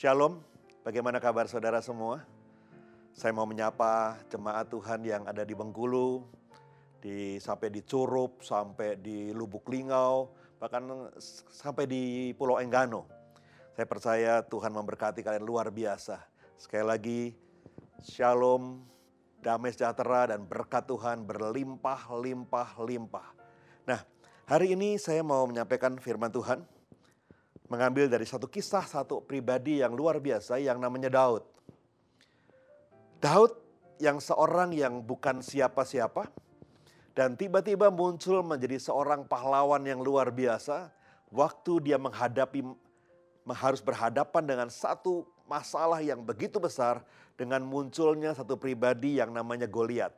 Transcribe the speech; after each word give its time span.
Shalom, 0.00 0.40
bagaimana 0.80 1.20
kabar 1.20 1.44
saudara 1.44 1.76
semua? 1.84 2.24
Saya 3.12 3.36
mau 3.36 3.44
menyapa 3.44 4.16
jemaat 4.32 4.72
Tuhan 4.72 5.04
yang 5.04 5.28
ada 5.28 5.44
di 5.44 5.52
Bengkulu, 5.52 6.24
di 7.04 7.36
sampai 7.36 7.68
di 7.68 7.84
Curup, 7.84 8.40
sampai 8.40 8.96
di 8.96 9.28
Lubuk 9.36 9.68
Lingau, 9.68 10.32
bahkan 10.56 11.12
sampai 11.52 11.84
di 11.84 12.32
Pulau 12.32 12.56
Enggano. 12.56 13.04
Saya 13.76 13.84
percaya 13.84 14.40
Tuhan 14.40 14.72
memberkati 14.72 15.20
kalian 15.20 15.44
luar 15.44 15.68
biasa. 15.68 16.16
Sekali 16.56 16.84
lagi, 16.88 17.20
Shalom, 18.00 18.80
damai 19.44 19.68
sejahtera 19.76 20.32
dan 20.32 20.48
berkat 20.48 20.88
Tuhan 20.88 21.28
berlimpah, 21.28 22.08
limpah, 22.16 22.72
limpah. 22.88 23.36
Nah, 23.84 24.00
hari 24.48 24.72
ini 24.72 24.96
saya 24.96 25.20
mau 25.20 25.44
menyampaikan 25.44 26.00
firman 26.00 26.32
Tuhan 26.32 26.79
mengambil 27.70 28.10
dari 28.10 28.26
satu 28.26 28.50
kisah 28.50 28.82
satu 28.82 29.22
pribadi 29.22 29.78
yang 29.78 29.94
luar 29.94 30.18
biasa 30.18 30.58
yang 30.58 30.82
namanya 30.82 31.08
Daud. 31.08 31.46
Daud 33.22 33.54
yang 34.02 34.18
seorang 34.18 34.74
yang 34.74 34.98
bukan 35.06 35.38
siapa-siapa 35.38 36.26
dan 37.14 37.38
tiba-tiba 37.38 37.88
muncul 37.88 38.42
menjadi 38.42 38.82
seorang 38.82 39.22
pahlawan 39.24 39.86
yang 39.86 40.02
luar 40.02 40.34
biasa 40.34 40.90
waktu 41.30 41.92
dia 41.92 41.96
menghadapi 41.96 42.66
harus 43.54 43.78
berhadapan 43.78 44.42
dengan 44.42 44.68
satu 44.68 45.26
masalah 45.46 46.02
yang 46.02 46.22
begitu 46.26 46.58
besar 46.58 47.02
dengan 47.38 47.62
munculnya 47.62 48.34
satu 48.34 48.58
pribadi 48.58 49.18
yang 49.22 49.30
namanya 49.30 49.70
Goliat. 49.70 50.14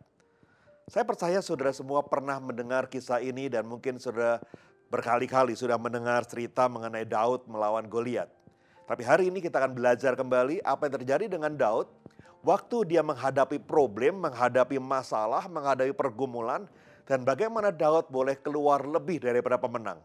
Saya 0.91 1.07
percaya 1.07 1.39
saudara 1.41 1.71
semua 1.71 2.03
pernah 2.05 2.37
mendengar 2.43 2.91
kisah 2.91 3.23
ini 3.23 3.47
dan 3.47 3.65
mungkin 3.65 3.97
saudara 4.03 4.43
berkali-kali 4.93 5.57
sudah 5.57 5.81
mendengar 5.81 6.21
cerita 6.29 6.69
mengenai 6.69 7.09
Daud 7.09 7.49
melawan 7.49 7.89
Goliat. 7.89 8.29
Tapi 8.85 9.01
hari 9.09 9.33
ini 9.33 9.41
kita 9.41 9.57
akan 9.57 9.73
belajar 9.73 10.13
kembali 10.13 10.61
apa 10.61 10.85
yang 10.85 10.95
terjadi 11.01 11.25
dengan 11.33 11.57
Daud 11.57 11.89
waktu 12.45 12.93
dia 12.93 13.01
menghadapi 13.01 13.57
problem, 13.65 14.21
menghadapi 14.21 14.77
masalah, 14.77 15.49
menghadapi 15.49 15.97
pergumulan 15.97 16.69
dan 17.09 17.25
bagaimana 17.25 17.73
Daud 17.73 18.13
boleh 18.13 18.37
keluar 18.37 18.85
lebih 18.85 19.25
daripada 19.25 19.57
pemenang. 19.57 19.97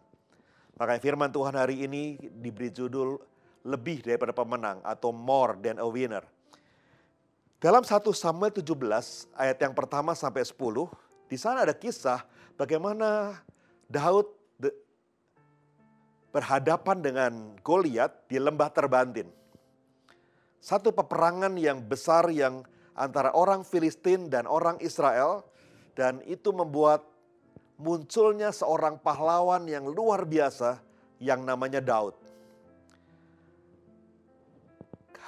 Makanya 0.79 1.01
firman 1.03 1.35
Tuhan 1.35 1.59
hari 1.59 1.83
ini 1.83 2.15
diberi 2.39 2.71
judul 2.71 3.19
lebih 3.67 4.07
daripada 4.07 4.31
pemenang 4.31 4.79
atau 4.87 5.11
more 5.11 5.59
than 5.59 5.83
a 5.83 5.87
winner. 5.89 6.23
Dalam 7.59 7.83
1 7.83 7.91
Samuel 8.15 8.55
17 8.55 8.71
ayat 9.35 9.57
yang 9.59 9.73
pertama 9.75 10.15
sampai 10.15 10.47
10, 10.47 10.55
di 11.27 11.35
sana 11.35 11.65
ada 11.67 11.75
kisah 11.75 12.23
bagaimana 12.55 13.41
Daud 13.89 14.36
berhadapan 16.31 16.97
dengan 16.99 17.31
Goliat 17.63 18.27
di 18.27 18.37
lembah 18.37 18.69
Terbantin. 18.71 19.29
Satu 20.57 20.91
peperangan 20.91 21.55
yang 21.55 21.79
besar 21.79 22.27
yang 22.33 22.65
antara 22.97 23.31
orang 23.31 23.61
Filistin 23.61 24.27
dan 24.27 24.49
orang 24.49 24.81
Israel 24.83 25.45
dan 25.93 26.19
itu 26.25 26.49
membuat 26.51 27.05
munculnya 27.77 28.49
seorang 28.49 28.97
pahlawan 28.97 29.69
yang 29.69 29.85
luar 29.85 30.25
biasa 30.25 30.81
yang 31.21 31.45
namanya 31.45 31.77
Daud. 31.77 32.17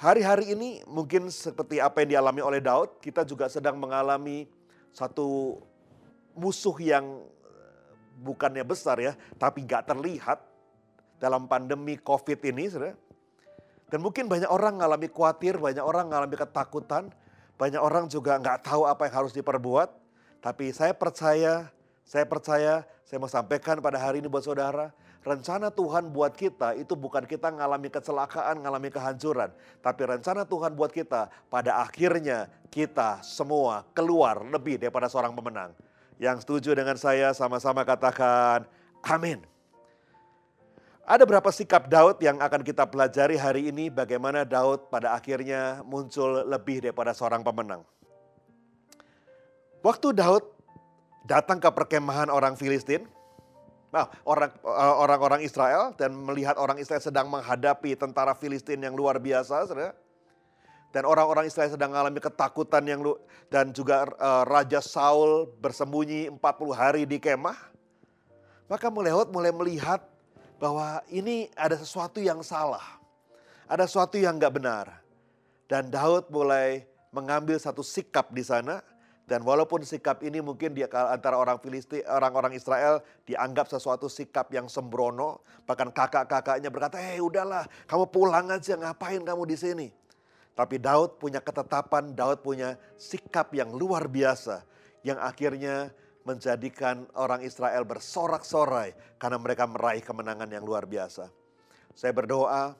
Hari-hari 0.00 0.56
ini 0.56 0.80
mungkin 0.88 1.28
seperti 1.28 1.76
apa 1.76 2.02
yang 2.02 2.18
dialami 2.18 2.40
oleh 2.40 2.60
Daud, 2.64 2.98
kita 3.04 3.22
juga 3.22 3.52
sedang 3.52 3.76
mengalami 3.76 4.48
satu 4.90 5.60
musuh 6.32 6.74
yang 6.80 7.20
bukannya 8.24 8.64
besar 8.64 8.96
ya, 8.98 9.12
tapi 9.36 9.62
gak 9.68 9.92
terlihat 9.92 10.49
dalam 11.20 11.44
pandemi 11.44 12.00
COVID 12.00 12.40
ini, 12.48 12.72
saudara. 12.72 12.96
Dan 13.90 14.00
mungkin 14.00 14.30
banyak 14.30 14.48
orang 14.48 14.78
mengalami 14.78 15.10
khawatir, 15.10 15.58
banyak 15.58 15.82
orang 15.82 16.06
mengalami 16.06 16.38
ketakutan, 16.38 17.10
banyak 17.58 17.82
orang 17.82 18.06
juga 18.06 18.38
nggak 18.38 18.64
tahu 18.64 18.86
apa 18.86 19.10
yang 19.10 19.14
harus 19.26 19.34
diperbuat. 19.34 19.92
Tapi 20.40 20.72
saya 20.72 20.94
percaya, 20.96 21.68
saya 22.06 22.24
percaya, 22.24 22.86
saya 23.04 23.18
mau 23.18 23.28
sampaikan 23.28 23.82
pada 23.82 23.98
hari 23.98 24.22
ini 24.22 24.30
buat 24.30 24.46
saudara, 24.46 24.94
rencana 25.26 25.68
Tuhan 25.74 26.08
buat 26.14 26.32
kita 26.32 26.78
itu 26.78 26.94
bukan 26.94 27.26
kita 27.26 27.50
mengalami 27.50 27.90
kecelakaan, 27.90 28.62
mengalami 28.62 28.88
kehancuran. 28.94 29.50
Tapi 29.82 30.02
rencana 30.06 30.46
Tuhan 30.46 30.72
buat 30.78 30.94
kita, 30.94 31.26
pada 31.50 31.82
akhirnya 31.82 32.46
kita 32.70 33.20
semua 33.26 33.82
keluar 33.90 34.40
lebih 34.46 34.78
daripada 34.78 35.10
seorang 35.10 35.34
pemenang. 35.34 35.74
Yang 36.22 36.46
setuju 36.46 36.78
dengan 36.78 36.94
saya 36.94 37.34
sama-sama 37.34 37.82
katakan, 37.82 38.70
amin. 39.02 39.49
Ada 41.08 41.24
berapa 41.24 41.48
sikap 41.48 41.88
Daud 41.88 42.20
yang 42.20 42.36
akan 42.38 42.60
kita 42.60 42.84
pelajari 42.84 43.40
hari 43.40 43.72
ini 43.72 43.88
bagaimana 43.88 44.44
Daud 44.44 44.92
pada 44.92 45.16
akhirnya 45.16 45.80
muncul 45.82 46.44
lebih 46.44 46.84
daripada 46.84 47.16
seorang 47.16 47.40
pemenang. 47.40 47.82
Waktu 49.80 50.12
Daud 50.12 50.44
datang 51.24 51.56
ke 51.56 51.72
perkemahan 51.72 52.28
orang 52.28 52.52
Filistin, 52.52 53.08
nah, 53.88 54.12
orang 54.28 54.52
orang 55.24 55.40
Israel 55.40 55.96
dan 55.96 56.12
melihat 56.12 56.60
orang 56.60 56.76
Israel 56.76 57.00
sedang 57.00 57.32
menghadapi 57.32 57.96
tentara 57.96 58.36
Filistin 58.36 58.84
yang 58.84 58.92
luar 58.92 59.16
biasa. 59.16 59.72
Dan 60.90 61.06
orang-orang 61.06 61.46
Israel 61.46 61.70
sedang 61.70 61.94
mengalami 61.94 62.18
ketakutan 62.18 62.82
yang 62.82 62.98
lu, 62.98 63.14
dan 63.46 63.70
juga 63.70 64.10
uh, 64.18 64.42
Raja 64.42 64.82
Saul 64.82 65.46
bersembunyi 65.62 66.34
40 66.34 66.42
hari 66.74 67.02
di 67.06 67.22
kemah. 67.22 67.54
Maka 68.66 68.90
mulai 68.90 69.54
melihat 69.54 70.09
bahwa 70.60 71.00
ini 71.08 71.48
ada 71.56 71.74
sesuatu 71.74 72.20
yang 72.20 72.44
salah. 72.44 72.84
Ada 73.64 73.88
sesuatu 73.88 74.20
yang 74.20 74.36
nggak 74.36 74.54
benar. 74.60 74.86
Dan 75.64 75.88
Daud 75.88 76.28
mulai 76.28 76.84
mengambil 77.10 77.56
satu 77.56 77.80
sikap 77.80 78.28
di 78.30 78.44
sana. 78.44 78.84
Dan 79.24 79.46
walaupun 79.46 79.86
sikap 79.86 80.26
ini 80.26 80.42
mungkin 80.42 80.74
dia 80.74 80.90
antara 80.90 81.38
orang 81.38 81.54
Filistin, 81.62 82.02
orang-orang 82.02 82.50
Israel 82.58 82.98
dianggap 83.24 83.70
sesuatu 83.70 84.10
sikap 84.10 84.50
yang 84.50 84.66
sembrono. 84.66 85.46
Bahkan 85.70 85.94
kakak-kakaknya 85.94 86.66
berkata, 86.66 86.98
eh 86.98 87.22
udahlah 87.22 87.64
kamu 87.86 88.10
pulang 88.10 88.50
aja 88.50 88.74
ngapain 88.74 89.22
kamu 89.22 89.42
di 89.46 89.56
sini. 89.56 89.88
Tapi 90.58 90.82
Daud 90.82 91.22
punya 91.22 91.38
ketetapan, 91.38 92.10
Daud 92.10 92.42
punya 92.42 92.74
sikap 92.98 93.54
yang 93.54 93.70
luar 93.70 94.10
biasa. 94.10 94.66
Yang 95.06 95.18
akhirnya 95.22 95.94
menjadikan 96.24 97.08
orang 97.16 97.40
Israel 97.40 97.84
bersorak-sorai 97.88 98.92
karena 99.16 99.38
mereka 99.40 99.64
meraih 99.64 100.04
kemenangan 100.04 100.48
yang 100.52 100.64
luar 100.64 100.84
biasa. 100.84 101.32
Saya 101.96 102.12
berdoa 102.12 102.76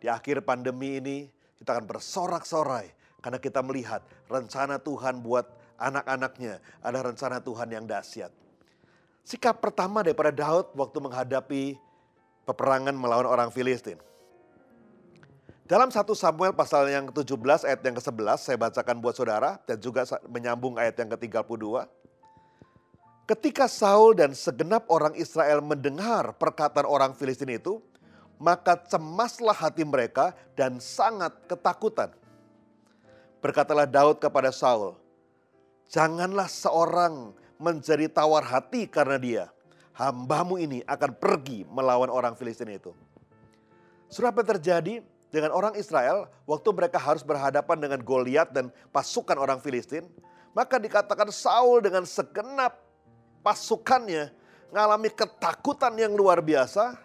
di 0.00 0.08
akhir 0.10 0.42
pandemi 0.42 0.98
ini 0.98 1.18
kita 1.60 1.78
akan 1.78 1.86
bersorak-sorai 1.86 2.90
karena 3.22 3.38
kita 3.38 3.62
melihat 3.62 4.02
rencana 4.26 4.80
Tuhan 4.82 5.22
buat 5.22 5.46
anak-anaknya 5.78 6.58
ada 6.82 6.98
rencana 7.02 7.38
Tuhan 7.38 7.68
yang 7.70 7.84
dahsyat. 7.86 8.34
Sikap 9.22 9.62
pertama 9.62 10.02
daripada 10.02 10.34
Daud 10.34 10.74
waktu 10.74 10.98
menghadapi 10.98 11.78
peperangan 12.42 12.94
melawan 12.98 13.28
orang 13.30 13.48
Filistin. 13.54 14.00
Dalam 15.62 15.94
1 15.94 16.02
Samuel 16.18 16.52
pasal 16.52 16.90
yang 16.90 17.08
ke-17 17.14 17.64
ayat 17.64 17.80
yang 17.86 17.96
ke-11 17.96 18.38
saya 18.42 18.58
bacakan 18.58 18.98
buat 18.98 19.14
saudara 19.14 19.62
dan 19.62 19.78
juga 19.78 20.02
menyambung 20.26 20.74
ayat 20.76 20.98
yang 20.98 21.14
ke-32. 21.14 21.86
Ketika 23.22 23.70
Saul 23.70 24.18
dan 24.18 24.34
segenap 24.34 24.90
orang 24.90 25.14
Israel 25.14 25.62
mendengar 25.62 26.34
perkataan 26.34 26.82
orang 26.82 27.14
Filistin 27.14 27.54
itu, 27.54 27.78
maka 28.42 28.74
cemaslah 28.74 29.54
hati 29.54 29.86
mereka 29.86 30.34
dan 30.58 30.82
sangat 30.82 31.30
ketakutan. 31.46 32.10
Berkatalah 33.38 33.86
Daud 33.86 34.18
kepada 34.18 34.50
Saul, 34.50 34.98
"Janganlah 35.86 36.50
seorang 36.50 37.30
menjadi 37.62 38.10
tawar 38.10 38.42
hati 38.42 38.90
karena 38.90 39.18
dia. 39.22 39.44
Hambamu 39.94 40.58
ini 40.58 40.82
akan 40.82 41.14
pergi 41.14 41.62
melawan 41.70 42.10
orang 42.10 42.34
Filistin 42.34 42.74
itu." 42.74 42.90
Surah 44.10 44.34
yang 44.34 44.58
terjadi 44.58 44.94
dengan 45.30 45.54
orang 45.54 45.78
Israel 45.78 46.26
waktu 46.44 46.68
mereka 46.74 46.98
harus 46.98 47.22
berhadapan 47.22 47.78
dengan 47.78 48.02
Goliat 48.02 48.50
dan 48.50 48.74
pasukan 48.90 49.38
orang 49.38 49.62
Filistin? 49.62 50.10
Maka 50.52 50.76
dikatakan 50.76 51.30
Saul 51.32 51.80
dengan 51.80 52.04
segenap 52.04 52.91
pasukannya 53.42 54.32
mengalami 54.72 55.12
ketakutan 55.12 55.92
yang 55.98 56.16
luar 56.16 56.40
biasa. 56.40 56.96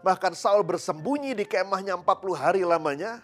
Bahkan 0.00 0.32
Saul 0.32 0.64
bersembunyi 0.64 1.36
di 1.36 1.44
kemahnya 1.44 1.92
40 2.00 2.32
hari 2.32 2.62
lamanya. 2.64 3.20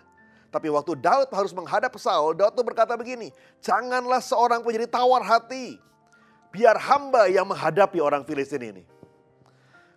Tapi 0.53 0.69
waktu 0.69 0.93
Daud 1.01 1.33
harus 1.33 1.53
menghadap 1.57 1.97
Saul, 1.97 2.37
Daud 2.37 2.53
tuh 2.53 2.65
berkata 2.65 2.93
begini, 2.95 3.33
janganlah 3.65 4.21
seorang 4.21 4.61
menjadi 4.61 4.89
tawar 4.89 5.25
hati. 5.25 5.81
Biar 6.53 6.77
hamba 6.77 7.29
yang 7.29 7.49
menghadapi 7.49 8.01
orang 8.01 8.25
Filistin 8.25 8.63
ini. 8.63 8.85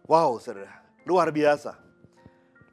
Wow 0.08 0.40
saudara, 0.42 0.82
luar 1.06 1.30
biasa. 1.30 1.89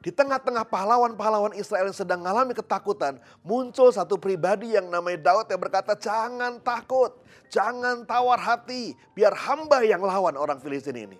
Di 0.07 0.15
tengah-tengah 0.15 0.63
pahlawan-pahlawan 0.71 1.51
Israel 1.59 1.91
yang 1.91 1.99
sedang 1.99 2.23
mengalami 2.23 2.55
ketakutan, 2.55 3.19
muncul 3.43 3.91
satu 3.91 4.15
pribadi 4.15 4.71
yang 4.71 4.87
namanya 4.87 5.35
Daud 5.35 5.51
yang 5.51 5.59
berkata, 5.59 5.99
jangan 5.99 6.63
takut, 6.63 7.11
jangan 7.51 8.07
tawar 8.07 8.39
hati, 8.39 8.95
biar 9.11 9.35
hamba 9.35 9.83
yang 9.83 9.99
lawan 9.99 10.39
orang 10.39 10.63
Filistin 10.63 10.95
ini. 10.95 11.19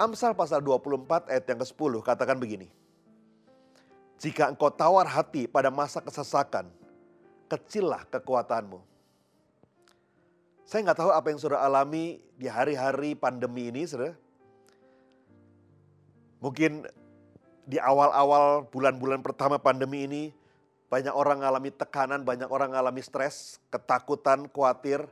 Amsal 0.00 0.32
pasal 0.32 0.64
24 0.64 1.28
ayat 1.28 1.44
yang 1.44 1.60
ke-10 1.60 1.92
katakan 2.00 2.40
begini. 2.40 2.72
Jika 4.16 4.48
engkau 4.48 4.72
tawar 4.72 5.04
hati 5.04 5.44
pada 5.44 5.68
masa 5.68 6.00
kesesakan, 6.00 6.72
kecillah 7.52 8.08
kekuatanmu. 8.08 8.80
Saya 10.64 10.80
nggak 10.80 10.96
tahu 10.96 11.12
apa 11.12 11.28
yang 11.28 11.36
sudah 11.36 11.60
alami 11.60 12.24
di 12.40 12.48
hari-hari 12.48 13.12
pandemi 13.12 13.68
ini, 13.68 13.84
saudara. 13.84 14.16
Mungkin 16.40 16.88
di 17.68 17.76
awal-awal 17.76 18.64
bulan-bulan 18.72 19.20
pertama 19.20 19.60
pandemi 19.60 20.08
ini, 20.08 20.24
banyak 20.88 21.12
orang 21.12 21.44
mengalami 21.44 21.68
tekanan, 21.68 22.24
banyak 22.24 22.48
orang 22.48 22.72
mengalami 22.72 23.04
stres, 23.04 23.60
ketakutan, 23.68 24.48
khawatir, 24.48 25.04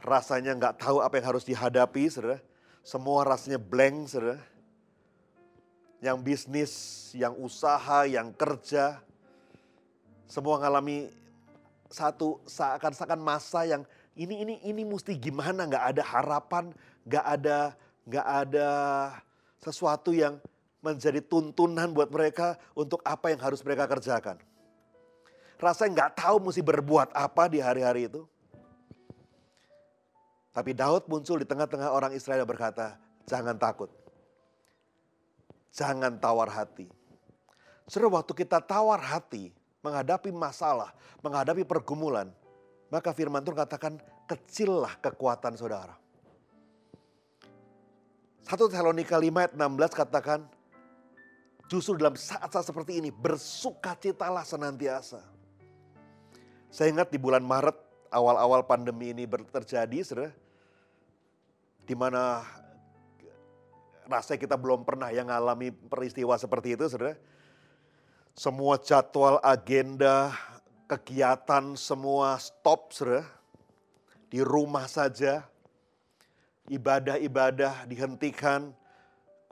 rasanya 0.00 0.56
nggak 0.56 0.80
tahu 0.80 1.04
apa 1.04 1.20
yang 1.20 1.36
harus 1.36 1.44
dihadapi, 1.44 2.08
saudara. 2.08 2.40
Semua 2.80 3.28
rasanya 3.28 3.60
blank, 3.60 4.08
saudara. 4.08 4.40
Yang 6.00 6.18
bisnis, 6.24 6.72
yang 7.12 7.36
usaha, 7.36 8.08
yang 8.08 8.32
kerja, 8.32 9.04
semua 10.24 10.56
mengalami 10.56 11.12
satu 11.92 12.40
seakan-akan 12.48 13.20
masa 13.20 13.68
yang 13.68 13.84
ini 14.16 14.40
ini 14.40 14.54
ini 14.64 14.82
mesti 14.88 15.12
gimana? 15.20 15.68
Nggak 15.68 15.84
ada 15.94 16.02
harapan 16.02 16.72
nggak 17.04 17.24
ada 17.24 17.58
nggak 18.08 18.26
ada 18.26 18.68
sesuatu 19.60 20.16
yang 20.16 20.40
menjadi 20.84 21.24
tuntunan 21.24 21.88
buat 21.96 22.12
mereka 22.12 22.60
untuk 22.76 23.00
apa 23.08 23.32
yang 23.32 23.40
harus 23.40 23.64
mereka 23.64 23.88
kerjakan 23.88 24.36
rasanya 25.56 25.90
nggak 25.96 26.12
tahu 26.20 26.36
mesti 26.44 26.60
berbuat 26.60 27.16
apa 27.16 27.48
di 27.48 27.64
hari-hari 27.64 28.12
itu 28.12 28.28
tapi 30.52 30.76
Daud 30.76 31.08
muncul 31.08 31.40
di 31.40 31.48
tengah-tengah 31.48 31.88
orang 31.88 32.12
Israel 32.12 32.44
berkata 32.44 33.00
jangan 33.24 33.56
takut 33.56 33.88
jangan 35.74 36.14
tawar 36.22 36.48
hati. 36.48 36.86
Saudara, 37.90 38.22
waktu 38.22 38.32
kita 38.32 38.62
tawar 38.62 39.02
hati, 39.02 39.50
menghadapi 39.82 40.30
masalah, 40.30 40.94
menghadapi 41.20 41.66
pergumulan, 41.66 42.30
maka 42.88 43.10
firman 43.12 43.42
Tuhan 43.42 43.58
katakan, 43.66 43.92
kecillah 44.30 44.94
kekuatan 45.02 45.58
saudara. 45.58 45.98
1 48.46 48.56
Tesalonika 48.56 49.18
5 49.18 49.28
ayat 49.28 49.52
16 49.52 50.00
katakan, 50.00 50.40
justru 51.74 51.98
dalam 51.98 52.14
saat-saat 52.14 52.70
seperti 52.70 53.02
ini, 53.02 53.10
bersukacitalah 53.10 54.46
senantiasa. 54.46 55.18
Saya 56.70 56.94
ingat 56.94 57.10
di 57.10 57.18
bulan 57.18 57.42
Maret, 57.42 57.74
awal-awal 58.14 58.62
pandemi 58.62 59.10
ini 59.10 59.26
terjadi, 59.26 59.98
saudara, 60.06 60.30
di 61.82 61.98
mana 61.98 62.46
rasanya 64.06 64.38
kita 64.38 64.54
belum 64.54 64.86
pernah 64.86 65.10
yang 65.10 65.26
ngalami 65.26 65.74
peristiwa 65.74 66.38
seperti 66.38 66.78
itu, 66.78 66.86
saudara. 66.86 67.18
Semua 68.38 68.78
jadwal, 68.78 69.42
agenda, 69.42 70.30
kegiatan 70.86 71.74
semua 71.74 72.38
stop, 72.38 72.94
saudara. 72.94 73.26
Di 74.30 74.38
rumah 74.46 74.86
saja, 74.86 75.42
ibadah-ibadah 76.70 77.86
dihentikan, 77.90 78.70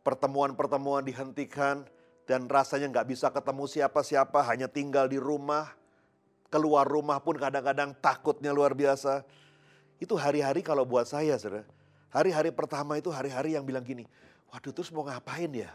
pertemuan-pertemuan 0.06 1.02
dihentikan, 1.02 1.86
dan 2.28 2.46
rasanya 2.46 2.88
nggak 2.90 3.08
bisa 3.10 3.28
ketemu 3.30 3.64
siapa-siapa, 3.66 4.38
hanya 4.46 4.70
tinggal 4.70 5.10
di 5.10 5.18
rumah. 5.18 5.74
Keluar 6.52 6.84
rumah 6.84 7.16
pun 7.18 7.40
kadang-kadang 7.40 7.96
takutnya 7.98 8.52
luar 8.52 8.76
biasa. 8.76 9.24
Itu 9.96 10.20
hari-hari 10.20 10.60
kalau 10.60 10.84
buat 10.84 11.08
saya, 11.08 11.40
saudara. 11.40 11.64
Hari-hari 12.12 12.52
pertama 12.52 13.00
itu 13.00 13.08
hari-hari 13.08 13.56
yang 13.56 13.64
bilang 13.64 13.80
gini, 13.80 14.04
Waduh 14.52 14.68
terus 14.68 14.92
mau 14.92 15.08
ngapain 15.08 15.48
ya? 15.48 15.72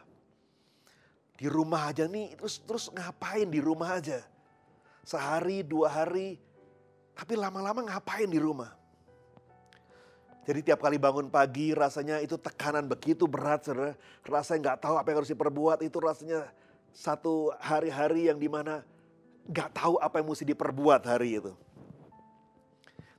Di 1.33 1.49
rumah 1.49 1.89
aja 1.89 2.05
nih, 2.05 2.37
terus 2.37 2.61
terus 2.61 2.93
ngapain 2.93 3.49
di 3.49 3.57
rumah 3.57 3.97
aja? 3.97 4.21
Sehari, 5.01 5.65
dua 5.65 5.89
hari, 5.89 6.37
tapi 7.17 7.33
lama-lama 7.33 7.81
ngapain 7.89 8.29
di 8.29 8.37
rumah? 8.37 8.69
Jadi 10.47 10.63
tiap 10.63 10.79
kali 10.79 10.95
bangun 10.95 11.27
pagi 11.27 11.75
rasanya 11.75 12.23
itu 12.23 12.39
tekanan 12.39 12.87
begitu 12.87 13.27
berat 13.27 13.67
saudara. 13.67 13.99
Rasanya 14.23 14.59
nggak 14.63 14.79
tahu 14.79 14.95
apa 14.95 15.07
yang 15.11 15.17
harus 15.19 15.31
diperbuat 15.35 15.83
itu 15.83 15.99
rasanya 15.99 16.47
satu 16.95 17.51
hari-hari 17.59 18.31
yang 18.31 18.39
di 18.39 18.47
mana 18.47 18.87
nggak 19.51 19.75
tahu 19.75 19.99
apa 19.99 20.23
yang 20.23 20.31
mesti 20.31 20.47
diperbuat 20.47 21.03
hari 21.03 21.43
itu. 21.43 21.51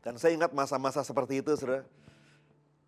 Dan 0.00 0.16
saya 0.16 0.40
ingat 0.40 0.56
masa-masa 0.56 1.04
seperti 1.04 1.44
itu 1.44 1.52
saudara. 1.52 1.84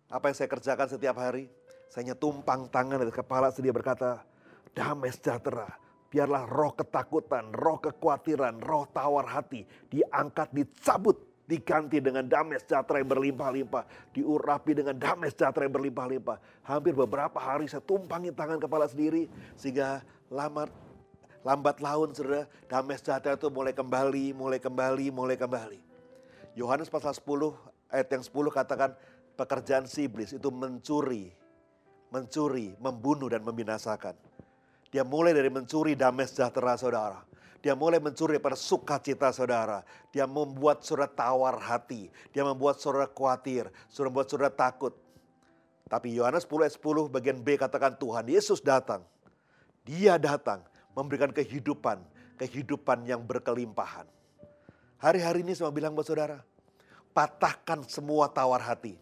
Apa 0.09 0.33
yang 0.33 0.35
saya 0.35 0.49
kerjakan 0.49 0.89
setiap 0.89 1.21
hari. 1.21 1.45
Saya 1.93 2.17
tumpang 2.17 2.65
tangan 2.65 2.97
dari 2.97 3.13
kepala 3.13 3.53
sedia 3.53 3.69
berkata, 3.69 4.25
damai 4.73 5.13
sejahtera. 5.13 5.69
Biarlah 6.09 6.49
roh 6.49 6.73
ketakutan, 6.73 7.53
roh 7.53 7.77
kekhawatiran, 7.77 8.57
roh 8.59 8.89
tawar 8.89 9.27
hati 9.31 9.63
diangkat, 9.87 10.51
dicabut, 10.51 11.19
diganti 11.51 11.99
dengan 11.99 12.23
damai 12.23 12.55
sejahtera 12.63 13.03
yang 13.03 13.11
berlimpah-limpah. 13.11 13.83
Diurapi 14.15 14.71
dengan 14.71 14.95
damai 14.95 15.27
sejahtera 15.27 15.67
yang 15.67 15.75
berlimpah-limpah. 15.75 16.37
Hampir 16.63 16.95
beberapa 16.95 17.35
hari 17.35 17.67
saya 17.67 17.83
tumpangi 17.83 18.31
tangan 18.31 18.55
kepala 18.63 18.87
sendiri 18.87 19.27
sehingga 19.59 19.99
lambat 20.31 20.71
lambat 21.43 21.83
laun 21.83 22.15
saudara 22.15 22.47
damai 22.71 22.95
sejahtera 22.95 23.35
itu 23.35 23.51
mulai 23.51 23.75
kembali, 23.75 24.31
mulai 24.31 24.59
kembali, 24.63 25.05
mulai 25.11 25.35
kembali. 25.35 25.79
Yohanes 26.55 26.87
pasal 26.87 27.11
10 27.11 27.27
ayat 27.91 28.07
yang 28.07 28.23
10 28.23 28.31
katakan 28.55 28.91
pekerjaan 29.35 29.83
si 29.87 30.07
iblis 30.07 30.31
itu 30.31 30.47
mencuri, 30.47 31.35
mencuri, 32.11 32.75
membunuh, 32.79 33.27
dan 33.27 33.43
membinasakan. 33.43 34.15
Dia 34.91 35.03
mulai 35.07 35.31
dari 35.31 35.47
mencuri 35.47 35.95
damai 35.95 36.27
sejahtera 36.27 36.75
saudara. 36.75 37.30
Dia 37.61 37.77
mulai 37.77 38.01
mencuri 38.01 38.41
pada 38.41 38.57
sukacita 38.57 39.29
saudara. 39.29 39.85
Dia 40.09 40.25
membuat 40.25 40.81
saudara 40.81 41.05
tawar 41.09 41.61
hati. 41.61 42.09
Dia 42.33 42.41
membuat 42.41 42.81
saudara 42.81 43.05
khawatir. 43.05 43.69
Saudara 43.85 44.09
membuat 44.09 44.27
saudara 44.33 44.51
takut. 44.51 44.97
Tapi 45.85 46.17
Yohanes 46.17 46.49
10 46.49 46.65
ayat 46.65 46.75
10 46.81 47.07
bagian 47.13 47.37
B 47.37 47.55
katakan 47.55 47.93
Tuhan 48.01 48.25
Yesus 48.25 48.59
datang. 48.65 49.05
Dia 49.85 50.17
datang 50.17 50.65
memberikan 50.97 51.29
kehidupan. 51.29 52.01
Kehidupan 52.41 53.05
yang 53.05 53.21
berkelimpahan. 53.21 54.09
Hari-hari 54.97 55.45
ini 55.45 55.53
saya 55.53 55.69
bilang 55.69 55.93
buat 55.93 56.09
saudara. 56.09 56.41
Patahkan 57.13 57.85
semua 57.85 58.25
tawar 58.31 58.65
hati 58.65 58.97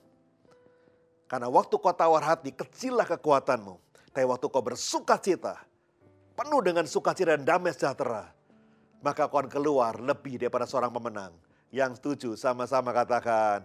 karena 1.30 1.46
waktu 1.46 1.78
kau 1.78 1.94
tawar 1.94 2.26
hati, 2.26 2.50
kecillah 2.50 3.06
kekuatanmu. 3.06 3.78
Tapi 4.10 4.26
waktu 4.26 4.50
kau 4.50 4.66
bersuka 4.66 5.22
cita, 5.22 5.62
penuh 6.34 6.58
dengan 6.66 6.90
sukacita 6.90 7.38
dan 7.38 7.46
damai 7.46 7.70
sejahtera, 7.70 8.34
maka 9.00 9.28
akan 9.28 9.48
keluar 9.48 9.96
lebih 10.00 10.40
daripada 10.40 10.68
seorang 10.68 10.92
pemenang. 10.92 11.32
Yang 11.70 12.02
setuju 12.02 12.30
sama-sama 12.36 12.92
katakan, 12.92 13.64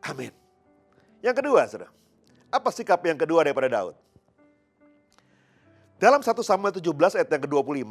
amin. 0.00 0.32
Yang 1.20 1.36
kedua, 1.44 1.60
saudara, 1.68 1.90
apa 2.48 2.68
sikap 2.72 3.02
yang 3.04 3.18
kedua 3.18 3.44
daripada 3.44 3.68
Daud? 3.68 3.96
Dalam 6.00 6.24
1 6.24 6.32
Samuel 6.40 6.72
17 6.72 7.20
ayat 7.20 7.28
yang 7.28 7.42
ke-25, 7.44 7.84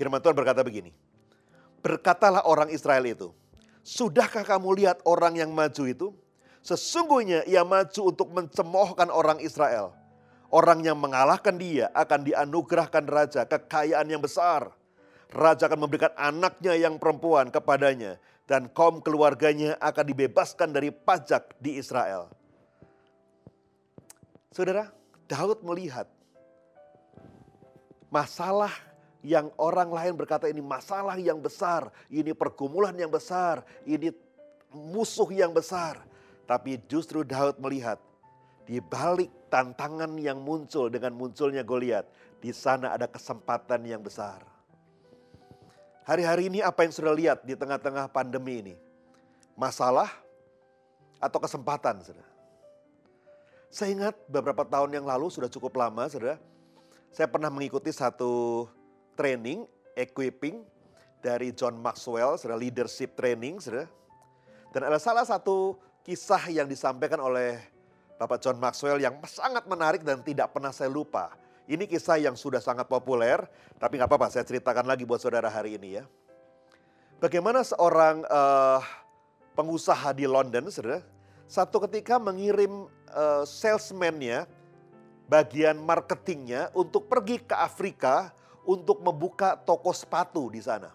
firman 0.00 0.20
Tuhan 0.24 0.36
berkata 0.36 0.64
begini, 0.64 0.96
Berkatalah 1.84 2.48
orang 2.48 2.72
Israel 2.72 3.04
itu, 3.04 3.28
Sudahkah 3.86 4.42
kamu 4.42 4.82
lihat 4.82 4.98
orang 5.06 5.38
yang 5.38 5.54
maju 5.54 5.84
itu? 5.86 6.10
Sesungguhnya 6.66 7.46
ia 7.46 7.62
maju 7.62 8.10
untuk 8.10 8.34
mencemoohkan 8.34 9.06
orang 9.14 9.38
Israel. 9.38 9.94
Orang 10.50 10.82
yang 10.82 10.98
mengalahkan 10.98 11.54
dia 11.54 11.86
akan 11.94 12.26
dianugerahkan 12.26 13.06
raja 13.06 13.46
kekayaan 13.46 14.10
yang 14.10 14.18
besar. 14.18 14.74
Raja 15.34 15.66
akan 15.66 15.80
memberikan 15.86 16.14
anaknya 16.14 16.78
yang 16.78 17.02
perempuan 17.02 17.50
kepadanya 17.50 18.18
dan 18.46 18.70
kaum 18.70 19.02
keluarganya 19.02 19.74
akan 19.82 20.04
dibebaskan 20.06 20.70
dari 20.70 20.94
pajak 20.94 21.58
di 21.58 21.82
Israel. 21.82 22.30
Saudara, 24.54 24.88
Daud 25.26 25.66
melihat 25.66 26.06
masalah 28.08 28.70
yang 29.26 29.50
orang 29.58 29.90
lain 29.90 30.14
berkata 30.14 30.46
ini 30.46 30.62
masalah 30.62 31.18
yang 31.18 31.42
besar, 31.42 31.90
ini 32.06 32.30
pergumulan 32.30 32.94
yang 32.94 33.10
besar, 33.10 33.66
ini 33.82 34.14
musuh 34.70 35.26
yang 35.34 35.50
besar. 35.50 35.98
Tapi 36.46 36.78
justru 36.86 37.26
Daud 37.26 37.58
melihat 37.58 37.98
di 38.62 38.78
balik 38.78 39.50
tantangan 39.50 40.14
yang 40.14 40.38
muncul 40.38 40.86
dengan 40.86 41.18
munculnya 41.18 41.66
Goliat, 41.66 42.06
di 42.38 42.54
sana 42.54 42.94
ada 42.94 43.10
kesempatan 43.10 43.82
yang 43.82 43.98
besar. 43.98 44.55
Hari-hari 46.06 46.46
ini 46.46 46.62
apa 46.62 46.86
yang 46.86 46.94
sudah 46.94 47.10
lihat 47.10 47.42
di 47.42 47.58
tengah-tengah 47.58 48.06
pandemi 48.14 48.62
ini? 48.62 48.74
Masalah 49.58 50.06
atau 51.18 51.42
kesempatan, 51.42 51.98
saudara? 51.98 52.30
Saya 53.74 53.90
ingat 53.90 54.14
beberapa 54.30 54.62
tahun 54.62 54.94
yang 54.94 55.02
lalu 55.02 55.34
sudah 55.34 55.50
cukup 55.50 55.74
lama, 55.74 56.06
saudara. 56.06 56.38
Saya 57.10 57.26
pernah 57.26 57.50
mengikuti 57.50 57.90
satu 57.90 58.64
training, 59.18 59.66
equipping 59.98 60.62
dari 61.18 61.50
John 61.50 61.74
Maxwell, 61.74 62.38
saudara, 62.38 62.54
leadership 62.54 63.18
training, 63.18 63.58
saudara. 63.58 63.90
Dan 64.70 64.86
ada 64.86 65.02
salah 65.02 65.26
satu 65.26 65.74
kisah 66.06 66.54
yang 66.54 66.70
disampaikan 66.70 67.18
oleh 67.18 67.58
Bapak 68.14 68.46
John 68.46 68.62
Maxwell 68.62 69.02
yang 69.02 69.18
sangat 69.26 69.66
menarik 69.66 70.06
dan 70.06 70.22
tidak 70.22 70.54
pernah 70.54 70.70
saya 70.70 70.86
lupa. 70.86 71.34
Ini 71.66 71.82
kisah 71.90 72.22
yang 72.22 72.38
sudah 72.38 72.62
sangat 72.62 72.86
populer, 72.86 73.42
tapi 73.82 73.98
nggak 73.98 74.06
apa-apa, 74.06 74.30
saya 74.30 74.46
ceritakan 74.46 74.86
lagi 74.86 75.02
buat 75.02 75.18
saudara 75.18 75.50
hari 75.50 75.74
ini 75.74 75.98
ya. 75.98 76.06
Bagaimana 77.18 77.66
seorang 77.66 78.22
uh, 78.30 78.78
pengusaha 79.58 80.14
di 80.14 80.30
London, 80.30 80.70
saudara, 80.70 81.02
satu 81.50 81.82
ketika 81.90 82.22
mengirim 82.22 82.86
uh, 83.10 83.42
salesman-nya, 83.42 84.46
bagian 85.26 85.74
marketingnya 85.82 86.70
untuk 86.70 87.10
pergi 87.10 87.42
ke 87.42 87.58
Afrika 87.58 88.30
untuk 88.62 89.02
membuka 89.02 89.58
toko 89.58 89.90
sepatu 89.90 90.46
di 90.46 90.62
sana. 90.62 90.94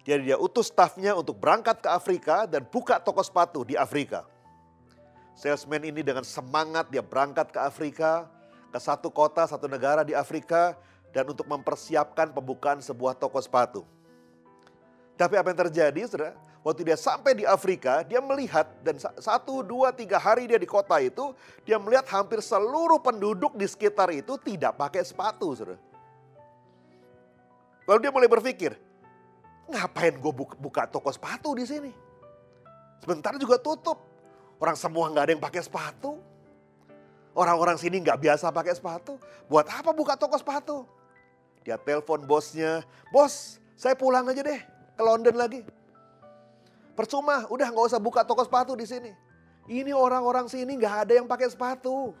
Jadi 0.00 0.32
dia 0.32 0.40
utus 0.40 0.72
stafnya 0.72 1.12
untuk 1.12 1.36
berangkat 1.36 1.84
ke 1.84 1.88
Afrika 1.92 2.48
dan 2.48 2.64
buka 2.64 2.96
toko 3.04 3.20
sepatu 3.20 3.68
di 3.68 3.76
Afrika. 3.76 4.24
Salesman 5.36 5.84
ini 5.84 6.00
dengan 6.00 6.24
semangat 6.24 6.88
dia 6.88 7.04
berangkat 7.04 7.52
ke 7.52 7.60
Afrika, 7.60 8.28
ke 8.70 8.78
satu 8.78 9.10
kota, 9.10 9.44
satu 9.44 9.66
negara 9.66 10.06
di 10.06 10.14
Afrika, 10.14 10.78
dan 11.10 11.26
untuk 11.26 11.46
mempersiapkan 11.46 12.30
pembukaan 12.30 12.78
sebuah 12.78 13.18
toko 13.18 13.42
sepatu. 13.42 13.82
Tapi 15.18 15.34
apa 15.36 15.52
yang 15.52 15.60
terjadi, 15.68 16.00
saudara? 16.06 16.32
Waktu 16.60 16.84
dia 16.84 16.96
sampai 16.96 17.32
di 17.32 17.44
Afrika, 17.44 18.04
dia 18.04 18.20
melihat 18.20 18.68
dan 18.84 18.96
satu, 19.00 19.64
dua, 19.64 19.92
tiga 19.96 20.20
hari 20.20 20.44
dia 20.44 20.60
di 20.60 20.68
kota 20.68 20.96
itu, 21.00 21.32
dia 21.64 21.80
melihat 21.80 22.04
hampir 22.12 22.44
seluruh 22.44 23.00
penduduk 23.00 23.56
di 23.56 23.64
sekitar 23.64 24.12
itu 24.12 24.36
tidak 24.40 24.76
pakai 24.76 25.02
sepatu, 25.04 25.56
saudara. 25.56 25.80
Lalu 27.88 27.98
dia 28.06 28.12
mulai 28.12 28.28
berpikir, 28.30 28.76
ngapain 29.66 30.14
gue 30.14 30.32
buka, 30.32 30.54
buka 30.60 30.82
toko 30.86 31.10
sepatu 31.10 31.56
di 31.58 31.64
sini? 31.66 31.92
Sebentar 33.00 33.34
juga 33.40 33.56
tutup. 33.56 33.98
Orang 34.60 34.76
semua 34.76 35.08
nggak 35.08 35.24
ada 35.24 35.32
yang 35.32 35.42
pakai 35.42 35.64
sepatu. 35.64 36.20
Orang-orang 37.30 37.78
sini 37.78 38.02
nggak 38.02 38.18
biasa 38.18 38.50
pakai 38.50 38.74
sepatu. 38.74 39.14
Buat 39.46 39.70
apa 39.70 39.94
buka 39.94 40.18
toko 40.18 40.34
sepatu? 40.34 40.82
Dia 41.62 41.78
telepon 41.78 42.24
bosnya, 42.26 42.82
bos 43.14 43.60
saya 43.78 43.94
pulang 43.94 44.26
aja 44.26 44.42
deh 44.42 44.60
ke 44.96 45.02
London 45.02 45.36
lagi. 45.38 45.60
Percuma, 46.98 47.46
udah 47.46 47.68
nggak 47.70 47.86
usah 47.86 48.00
buka 48.02 48.26
toko 48.26 48.42
sepatu 48.42 48.74
di 48.74 48.84
sini. 48.84 49.12
Ini 49.70 49.94
orang-orang 49.94 50.50
sini 50.50 50.74
nggak 50.74 50.96
ada 51.06 51.12
yang 51.22 51.26
pakai 51.30 51.48
sepatu. 51.48 52.12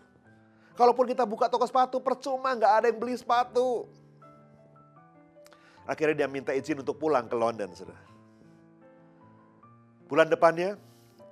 Kalaupun 0.78 1.10
kita 1.10 1.26
buka 1.26 1.50
toko 1.50 1.66
sepatu, 1.66 1.98
percuma 1.98 2.54
nggak 2.54 2.72
ada 2.80 2.86
yang 2.88 2.98
beli 3.02 3.18
sepatu. 3.18 3.90
Akhirnya 5.90 6.24
dia 6.24 6.28
minta 6.30 6.54
izin 6.54 6.78
untuk 6.78 7.02
pulang 7.02 7.26
ke 7.26 7.34
London. 7.34 7.74
Saudara. 7.74 7.98
Bulan 10.06 10.30
depannya, 10.30 10.78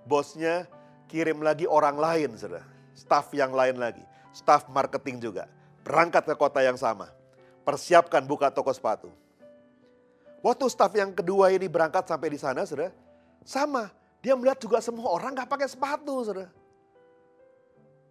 bosnya 0.03 0.67
kirim 1.07 1.39
lagi 1.39 1.65
orang 1.71 1.95
lain. 1.95 2.35
Saudara 2.35 2.78
staff 2.99 3.31
yang 3.31 3.55
lain 3.55 3.79
lagi, 3.79 4.03
staff 4.35 4.67
marketing 4.67 5.23
juga. 5.23 5.47
Berangkat 5.87 6.27
ke 6.27 6.35
kota 6.35 6.59
yang 6.59 6.75
sama. 6.75 7.09
Persiapkan 7.63 8.27
buka 8.27 8.51
toko 8.51 8.75
sepatu. 8.75 9.09
Waktu 10.43 10.65
staff 10.67 10.93
yang 10.99 11.15
kedua 11.15 11.55
ini 11.55 11.71
berangkat 11.71 12.11
sampai 12.11 12.35
di 12.35 12.39
sana, 12.39 12.67
saudara, 12.67 12.91
sama. 13.47 13.91
Dia 14.19 14.35
melihat 14.35 14.59
juga 14.59 14.83
semua 14.83 15.15
orang 15.15 15.31
gak 15.39 15.47
pakai 15.47 15.71
sepatu, 15.71 16.27
saudara. 16.27 16.51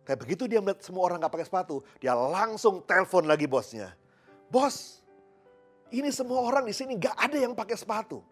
Kayak 0.08 0.20
begitu 0.24 0.48
dia 0.48 0.63
melihat 0.63 0.79
semua 0.79 1.03
orang 1.03 1.20
gak 1.20 1.36
pakai 1.36 1.48
sepatu, 1.48 1.84
dia 2.00 2.15
langsung 2.15 2.79
telepon 2.88 3.27
lagi 3.27 3.44
bosnya. 3.44 3.91
Bos, 4.48 5.03
ini 5.91 6.08
semua 6.15 6.39
orang 6.48 6.63
di 6.63 6.72
sini 6.72 6.96
gak 6.96 7.15
ada 7.15 7.36
yang 7.36 7.51
pakai 7.51 7.75
sepatu. 7.75 8.24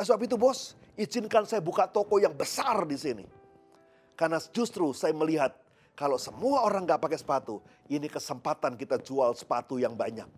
Sebab 0.00 0.20
itu 0.24 0.36
bos, 0.40 0.76
izinkan 0.96 1.44
saya 1.44 1.60
buka 1.60 1.84
toko 1.84 2.16
yang 2.16 2.32
besar 2.32 2.84
di 2.88 2.96
sini. 2.96 3.24
Karena 4.20 4.36
justru 4.52 4.92
saya 4.92 5.16
melihat 5.16 5.56
kalau 5.96 6.20
semua 6.20 6.60
orang 6.60 6.84
gak 6.84 7.00
pakai 7.00 7.16
sepatu, 7.16 7.64
ini 7.88 8.04
kesempatan 8.04 8.76
kita 8.76 9.00
jual 9.00 9.32
sepatu 9.32 9.80
yang 9.80 9.96
banyak. 9.96 10.28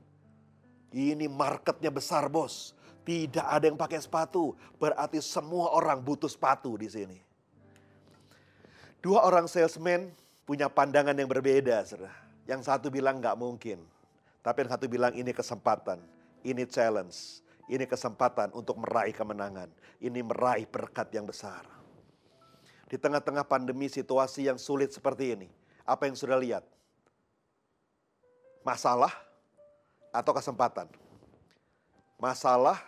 Ini 0.94 1.26
marketnya 1.26 1.90
besar 1.90 2.30
bos. 2.30 2.78
Tidak 3.02 3.42
ada 3.42 3.66
yang 3.66 3.74
pakai 3.74 3.98
sepatu. 3.98 4.54
Berarti 4.78 5.18
semua 5.18 5.74
orang 5.74 5.98
butuh 5.98 6.30
sepatu 6.30 6.78
di 6.78 6.86
sini. 6.86 7.18
Dua 9.02 9.26
orang 9.26 9.50
salesman 9.50 10.14
punya 10.46 10.70
pandangan 10.70 11.18
yang 11.18 11.26
berbeda. 11.26 11.82
Saudara. 11.82 12.14
Yang 12.46 12.70
satu 12.70 12.86
bilang 12.86 13.18
gak 13.18 13.34
mungkin. 13.34 13.82
Tapi 14.46 14.62
yang 14.62 14.70
satu 14.78 14.86
bilang 14.86 15.10
ini 15.18 15.34
kesempatan. 15.34 15.98
Ini 16.46 16.70
challenge. 16.70 17.42
Ini 17.66 17.82
kesempatan 17.90 18.54
untuk 18.54 18.78
meraih 18.78 19.10
kemenangan. 19.10 19.66
Ini 19.98 20.22
meraih 20.22 20.70
berkat 20.70 21.10
yang 21.10 21.26
besar. 21.26 21.81
Di 22.92 23.00
tengah-tengah 23.00 23.48
pandemi 23.48 23.88
situasi 23.88 24.52
yang 24.52 24.60
sulit 24.60 24.92
seperti 24.92 25.32
ini, 25.32 25.48
apa 25.80 26.04
yang 26.04 26.12
sudah 26.12 26.36
lihat? 26.36 26.60
Masalah 28.60 29.16
atau 30.12 30.36
kesempatan? 30.36 30.92
Masalah 32.20 32.84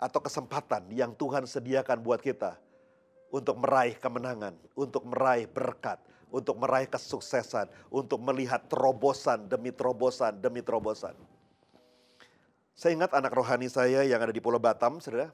atau 0.00 0.24
kesempatan 0.24 0.88
yang 0.88 1.12
Tuhan 1.12 1.44
sediakan 1.44 2.00
buat 2.00 2.24
kita 2.24 2.56
untuk 3.28 3.60
meraih 3.60 3.92
kemenangan, 4.00 4.56
untuk 4.72 5.04
meraih 5.04 5.52
berkat, 5.52 6.00
untuk 6.32 6.56
meraih 6.56 6.88
kesuksesan, 6.88 7.68
untuk 7.92 8.24
melihat 8.24 8.64
terobosan 8.72 9.52
demi 9.52 9.68
terobosan 9.68 10.40
demi 10.40 10.64
terobosan. 10.64 11.12
Saya 12.72 12.96
ingat 12.96 13.12
anak 13.12 13.36
rohani 13.36 13.68
saya 13.68 14.00
yang 14.00 14.24
ada 14.24 14.32
di 14.32 14.40
Pulau 14.40 14.56
Batam, 14.56 14.96
saudara. 14.96 15.28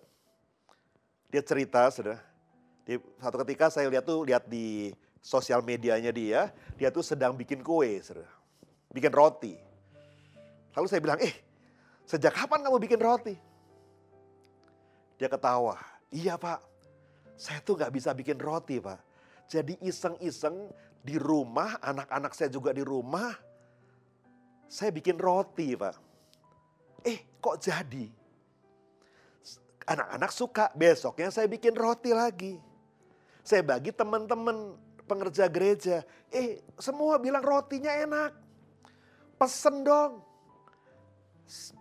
Dia 1.31 1.41
cerita, 1.41 1.87
saudara, 1.89 2.30
di 2.91 2.99
satu 3.23 3.39
ketika 3.47 3.71
saya 3.71 3.87
lihat 3.87 4.03
tuh 4.03 4.27
lihat 4.27 4.51
di 4.51 4.91
sosial 5.23 5.63
medianya 5.63 6.11
dia, 6.11 6.51
dia 6.75 6.91
tuh 6.91 7.07
sedang 7.07 7.39
bikin 7.39 7.63
kue, 7.63 8.03
bikin 8.91 9.15
roti. 9.15 9.55
Lalu 10.75 10.87
saya 10.91 10.99
bilang, 10.99 11.23
eh 11.23 11.31
sejak 12.03 12.35
kapan 12.35 12.67
kamu 12.67 12.83
bikin 12.83 12.99
roti? 12.99 13.39
Dia 15.23 15.31
ketawa, 15.31 15.79
iya 16.11 16.35
pak, 16.35 16.59
saya 17.39 17.63
tuh 17.63 17.79
gak 17.79 17.95
bisa 17.95 18.11
bikin 18.11 18.43
roti 18.43 18.83
pak. 18.83 18.99
Jadi 19.47 19.79
iseng-iseng 19.87 20.75
di 21.07 21.15
rumah, 21.15 21.79
anak-anak 21.79 22.35
saya 22.35 22.51
juga 22.51 22.75
di 22.75 22.83
rumah, 22.83 23.31
saya 24.67 24.91
bikin 24.91 25.15
roti 25.15 25.79
pak. 25.79 25.95
Eh 27.07 27.39
kok 27.39 27.55
jadi? 27.63 28.11
Anak-anak 29.87 30.31
suka, 30.35 30.75
besoknya 30.75 31.31
saya 31.31 31.47
bikin 31.47 31.79
roti 31.79 32.11
lagi. 32.11 32.70
Saya 33.45 33.63
bagi 33.65 33.91
teman-teman 33.91 34.77
pengerja 35.09 35.51
gereja. 35.51 36.07
Eh, 36.31 36.63
semua 36.79 37.19
bilang 37.19 37.43
rotinya 37.43 37.91
enak. 37.91 38.31
Pesen 39.41 39.83
dong. 39.83 40.23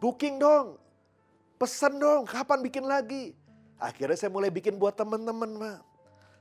Booking 0.01 0.42
dong. 0.42 0.82
Pesen 1.60 2.00
dong, 2.00 2.24
kapan 2.24 2.63
bikin 2.63 2.88
lagi? 2.88 3.36
Akhirnya 3.75 4.16
saya 4.16 4.32
mulai 4.32 4.48
bikin 4.48 4.80
buat 4.80 4.96
teman-teman, 4.96 5.60
Pak. 5.60 5.78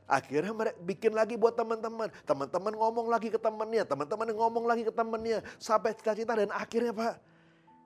Akhirnya 0.09 0.57
mereka 0.57 0.79
bikin 0.81 1.13
lagi 1.13 1.35
buat 1.37 1.53
teman-teman. 1.53 2.09
Teman-teman 2.25 2.73
ngomong 2.73 3.07
lagi 3.13 3.29
ke 3.29 3.37
temannya, 3.37 3.85
teman-teman 3.85 4.33
ngomong 4.33 4.65
lagi 4.65 4.87
ke 4.87 4.95
temannya. 4.95 5.45
Sampai 5.61 5.93
cita-cita 5.93 6.33
dan 6.33 6.49
akhirnya 6.55 6.97
Pak, 6.97 7.15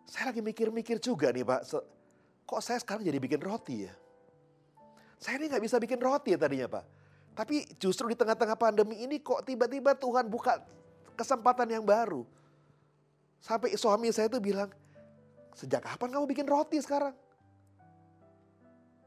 saya 0.07 0.31
lagi 0.31 0.39
mikir-mikir 0.45 1.03
juga 1.03 1.35
nih 1.35 1.43
Pak. 1.43 1.61
Kok 2.47 2.61
saya 2.62 2.79
sekarang 2.79 3.03
jadi 3.03 3.19
bikin 3.19 3.43
roti 3.43 3.91
ya? 3.91 3.93
Saya 5.19 5.43
ini 5.43 5.51
nggak 5.51 5.62
bisa 5.67 5.83
bikin 5.83 5.99
roti 5.99 6.37
ya 6.37 6.39
tadinya 6.39 6.69
Pak. 6.69 6.85
Tapi 7.33 7.65
justru 7.81 8.12
di 8.12 8.17
tengah-tengah 8.17 8.61
pandemi 8.61 9.01
ini 9.01 9.17
kok 9.25 9.49
tiba-tiba 9.49 9.97
Tuhan 9.97 10.29
buka 10.29 10.61
kesempatan 11.17 11.69
yang 11.69 11.85
baru. 11.85 12.29
Sampai 13.41 13.73
suami 13.75 14.12
saya 14.12 14.29
itu 14.29 14.39
bilang, 14.39 14.69
sejak 15.57 15.83
kapan 15.83 16.12
kamu 16.12 16.25
bikin 16.29 16.47
roti 16.47 16.79
sekarang? 16.79 17.17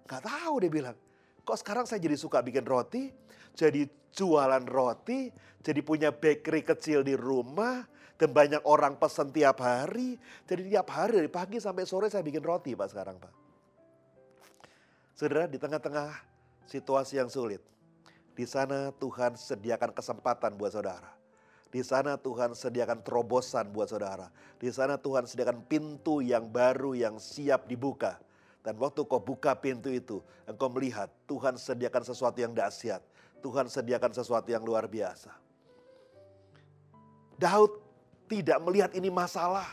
Gak 0.10 0.26
tahu 0.26 0.54
dia 0.62 0.72
bilang. 0.74 0.98
Kok 1.46 1.58
sekarang 1.62 1.86
saya 1.86 2.02
jadi 2.02 2.18
suka 2.18 2.42
bikin 2.42 2.66
roti, 2.66 3.14
jadi 3.54 3.86
jualan 4.10 4.66
roti, 4.66 5.30
jadi 5.62 5.80
punya 5.86 6.10
bakery 6.10 6.66
kecil 6.66 7.06
di 7.06 7.14
rumah, 7.14 7.86
dan 8.18 8.34
banyak 8.34 8.66
orang 8.66 8.98
pesan 8.98 9.30
tiap 9.30 9.62
hari. 9.62 10.18
Jadi 10.50 10.74
tiap 10.74 10.90
hari 10.90 11.22
dari 11.22 11.30
pagi 11.30 11.62
sampai 11.62 11.86
sore 11.86 12.10
saya 12.10 12.26
bikin 12.26 12.42
roti 12.42 12.74
Pak 12.74 12.88
sekarang 12.90 13.22
Pak. 13.22 13.34
Saudara 15.14 15.46
di 15.46 15.62
tengah-tengah 15.62 16.12
situasi 16.68 17.22
yang 17.22 17.30
sulit 17.30 17.75
di 18.36 18.44
sana 18.44 18.92
Tuhan 19.00 19.40
sediakan 19.40 19.96
kesempatan 19.96 20.60
buat 20.60 20.76
saudara. 20.76 21.08
Di 21.72 21.80
sana 21.84 22.20
Tuhan 22.20 22.52
sediakan 22.52 23.00
terobosan 23.00 23.72
buat 23.72 23.88
saudara. 23.88 24.28
Di 24.60 24.68
sana 24.72 25.00
Tuhan 25.00 25.24
sediakan 25.24 25.64
pintu 25.64 26.20
yang 26.20 26.48
baru 26.52 26.96
yang 26.96 27.16
siap 27.16 27.68
dibuka. 27.68 28.20
Dan 28.60 28.76
waktu 28.80 29.08
kau 29.08 29.24
buka 29.24 29.56
pintu 29.56 29.88
itu, 29.92 30.20
engkau 30.44 30.68
melihat 30.72 31.08
Tuhan 31.28 31.56
sediakan 31.56 32.04
sesuatu 32.04 32.40
yang 32.40 32.52
dahsyat. 32.52 33.00
Tuhan 33.40 33.72
sediakan 33.72 34.12
sesuatu 34.12 34.52
yang 34.52 34.64
luar 34.64 34.88
biasa. 34.88 35.32
Daud 37.36 37.72
tidak 38.32 38.60
melihat 38.64 38.92
ini 38.96 39.12
masalah. 39.12 39.68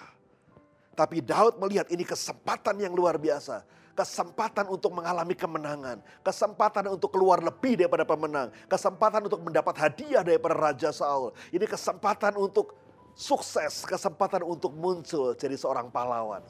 Tapi 0.92 1.24
Daud 1.24 1.56
melihat 1.56 1.88
ini 1.88 2.04
kesempatan 2.04 2.78
yang 2.78 2.92
luar 2.92 3.16
biasa 3.16 3.64
kesempatan 3.92 4.68
untuk 4.72 4.96
mengalami 4.96 5.36
kemenangan, 5.36 6.00
kesempatan 6.24 6.88
untuk 6.88 7.12
keluar 7.12 7.44
lebih 7.44 7.84
daripada 7.84 8.08
pemenang, 8.08 8.48
kesempatan 8.66 9.28
untuk 9.28 9.40
mendapat 9.44 9.74
hadiah 9.76 10.24
daripada 10.24 10.56
Raja 10.56 10.90
Saul. 10.90 11.36
Ini 11.52 11.64
kesempatan 11.68 12.36
untuk 12.40 12.72
sukses, 13.12 13.84
kesempatan 13.84 14.40
untuk 14.44 14.72
muncul 14.72 15.36
jadi 15.36 15.56
seorang 15.56 15.92
pahlawan. 15.92 16.40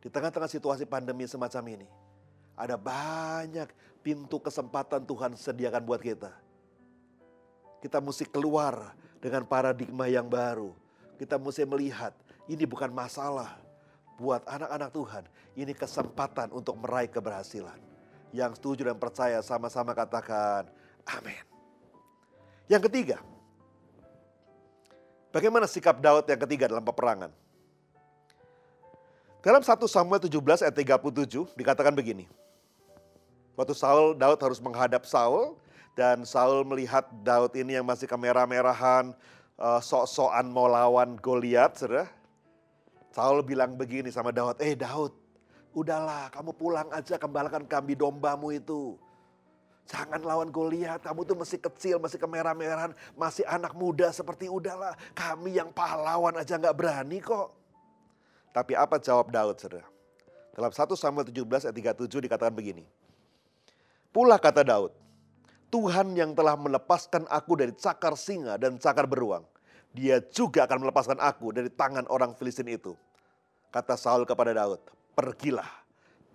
Di 0.00 0.08
tengah-tengah 0.08 0.48
situasi 0.48 0.88
pandemi 0.88 1.28
semacam 1.28 1.62
ini, 1.76 1.88
ada 2.56 2.80
banyak 2.80 3.68
pintu 4.00 4.40
kesempatan 4.40 5.04
Tuhan 5.04 5.36
sediakan 5.36 5.82
buat 5.84 6.00
kita. 6.00 6.32
Kita 7.84 8.00
mesti 8.00 8.24
keluar 8.24 8.96
dengan 9.20 9.44
paradigma 9.44 10.08
yang 10.08 10.24
baru. 10.24 10.72
Kita 11.20 11.36
mesti 11.36 11.68
melihat 11.68 12.16
ini 12.48 12.64
bukan 12.64 12.88
masalah 12.92 13.65
buat 14.16 14.42
anak-anak 14.48 14.90
Tuhan. 14.92 15.24
Ini 15.56 15.72
kesempatan 15.72 16.52
untuk 16.52 16.76
meraih 16.80 17.08
keberhasilan. 17.08 17.78
Yang 18.34 18.60
setuju 18.60 18.92
dan 18.92 18.98
percaya 19.00 19.38
sama-sama 19.40 19.96
katakan 19.96 20.68
amin. 21.08 21.44
Yang 22.66 22.90
ketiga, 22.90 23.18
bagaimana 25.30 25.70
sikap 25.70 26.02
Daud 26.02 26.26
yang 26.26 26.40
ketiga 26.42 26.66
dalam 26.66 26.82
peperangan? 26.82 27.30
Dalam 29.46 29.62
1 29.62 29.78
Samuel 29.86 30.18
17 30.18 30.66
ayat 30.66 30.74
37 30.74 31.54
dikatakan 31.54 31.94
begini. 31.94 32.26
Waktu 33.54 33.78
Saul, 33.78 34.18
Daud 34.18 34.42
harus 34.42 34.58
menghadap 34.58 35.06
Saul 35.06 35.54
dan 35.94 36.26
Saul 36.26 36.66
melihat 36.66 37.06
Daud 37.22 37.54
ini 37.54 37.78
yang 37.78 37.86
masih 37.86 38.10
kemerah-merahan, 38.10 39.14
uh, 39.56 39.80
sok-sokan 39.80 40.50
mau 40.50 40.66
lawan 40.66 41.14
Goliat, 41.16 41.78
saudara. 41.78 42.10
Saul 43.16 43.40
bilang 43.40 43.80
begini 43.80 44.12
sama 44.12 44.28
Daud, 44.28 44.60
eh 44.60 44.76
Daud, 44.76 45.08
udahlah 45.72 46.28
kamu 46.28 46.52
pulang 46.52 46.84
aja 46.92 47.16
kembalikan 47.16 47.64
kambing 47.64 47.96
dombamu 47.96 48.52
itu. 48.52 49.00
Jangan 49.88 50.20
lawan 50.20 50.52
Goliat, 50.52 51.00
kamu 51.00 51.24
tuh 51.24 51.32
masih 51.32 51.56
kecil, 51.56 51.96
masih 51.96 52.20
kemerah-merahan, 52.20 52.92
masih 53.16 53.48
anak 53.48 53.72
muda 53.72 54.12
seperti 54.12 54.52
udahlah. 54.52 54.92
Kami 55.16 55.56
yang 55.56 55.72
pahlawan 55.72 56.36
aja 56.36 56.60
nggak 56.60 56.76
berani 56.76 57.24
kok. 57.24 57.56
Tapi 58.52 58.76
apa 58.76 59.00
jawab 59.00 59.32
Daud, 59.32 59.56
saudara? 59.64 59.88
Dalam 60.52 60.68
1 60.68 60.92
Samuel 60.92 61.24
17 61.24 61.72
ayat 61.72 61.76
37 61.96 62.20
dikatakan 62.20 62.52
begini. 62.52 62.84
Pula 64.12 64.36
kata 64.36 64.60
Daud, 64.60 64.92
Tuhan 65.72 66.12
yang 66.12 66.36
telah 66.36 66.52
melepaskan 66.52 67.24
aku 67.32 67.64
dari 67.64 67.72
cakar 67.72 68.12
singa 68.12 68.60
dan 68.60 68.76
cakar 68.76 69.08
beruang. 69.08 69.48
Dia 69.96 70.20
juga 70.20 70.68
akan 70.68 70.84
melepaskan 70.84 71.16
aku 71.16 71.56
dari 71.56 71.72
tangan 71.72 72.04
orang 72.12 72.36
Filistin 72.36 72.68
itu. 72.68 72.92
Kata 73.72 73.96
Saul 73.96 74.28
kepada 74.28 74.52
Daud, 74.52 74.84
pergilah, 75.16 75.72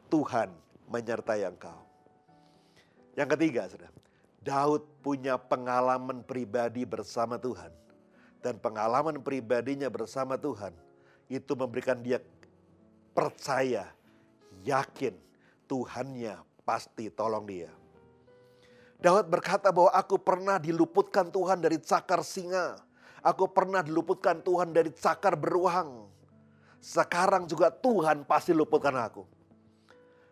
Tuhan 0.10 0.50
menyertai 0.90 1.46
engkau. 1.46 1.78
Yang 3.14 3.38
ketiga, 3.38 3.62
saudara, 3.70 3.94
Daud 4.42 4.82
punya 5.06 5.38
pengalaman 5.38 6.26
pribadi 6.26 6.90
bersama 6.90 7.38
Tuhan. 7.38 7.70
Dan 8.42 8.58
pengalaman 8.58 9.22
pribadinya 9.22 9.86
bersama 9.86 10.34
Tuhan 10.34 10.74
itu 11.30 11.54
memberikan 11.54 12.02
dia 12.02 12.18
percaya, 13.14 13.86
yakin 14.66 15.14
Tuhannya 15.70 16.42
pasti 16.66 17.14
tolong 17.14 17.46
dia. 17.46 17.70
Daud 18.98 19.30
berkata 19.30 19.70
bahwa 19.70 19.94
aku 19.94 20.18
pernah 20.18 20.58
diluputkan 20.58 21.30
Tuhan 21.30 21.62
dari 21.62 21.78
cakar 21.78 22.26
singa. 22.26 22.82
Aku 23.22 23.46
pernah 23.54 23.86
diluputkan 23.86 24.42
Tuhan 24.42 24.74
dari 24.74 24.90
cakar 24.90 25.38
beruang. 25.38 26.10
Sekarang 26.82 27.46
juga 27.46 27.70
Tuhan 27.70 28.26
pasti 28.26 28.50
luputkan 28.50 28.98
aku. 28.98 29.22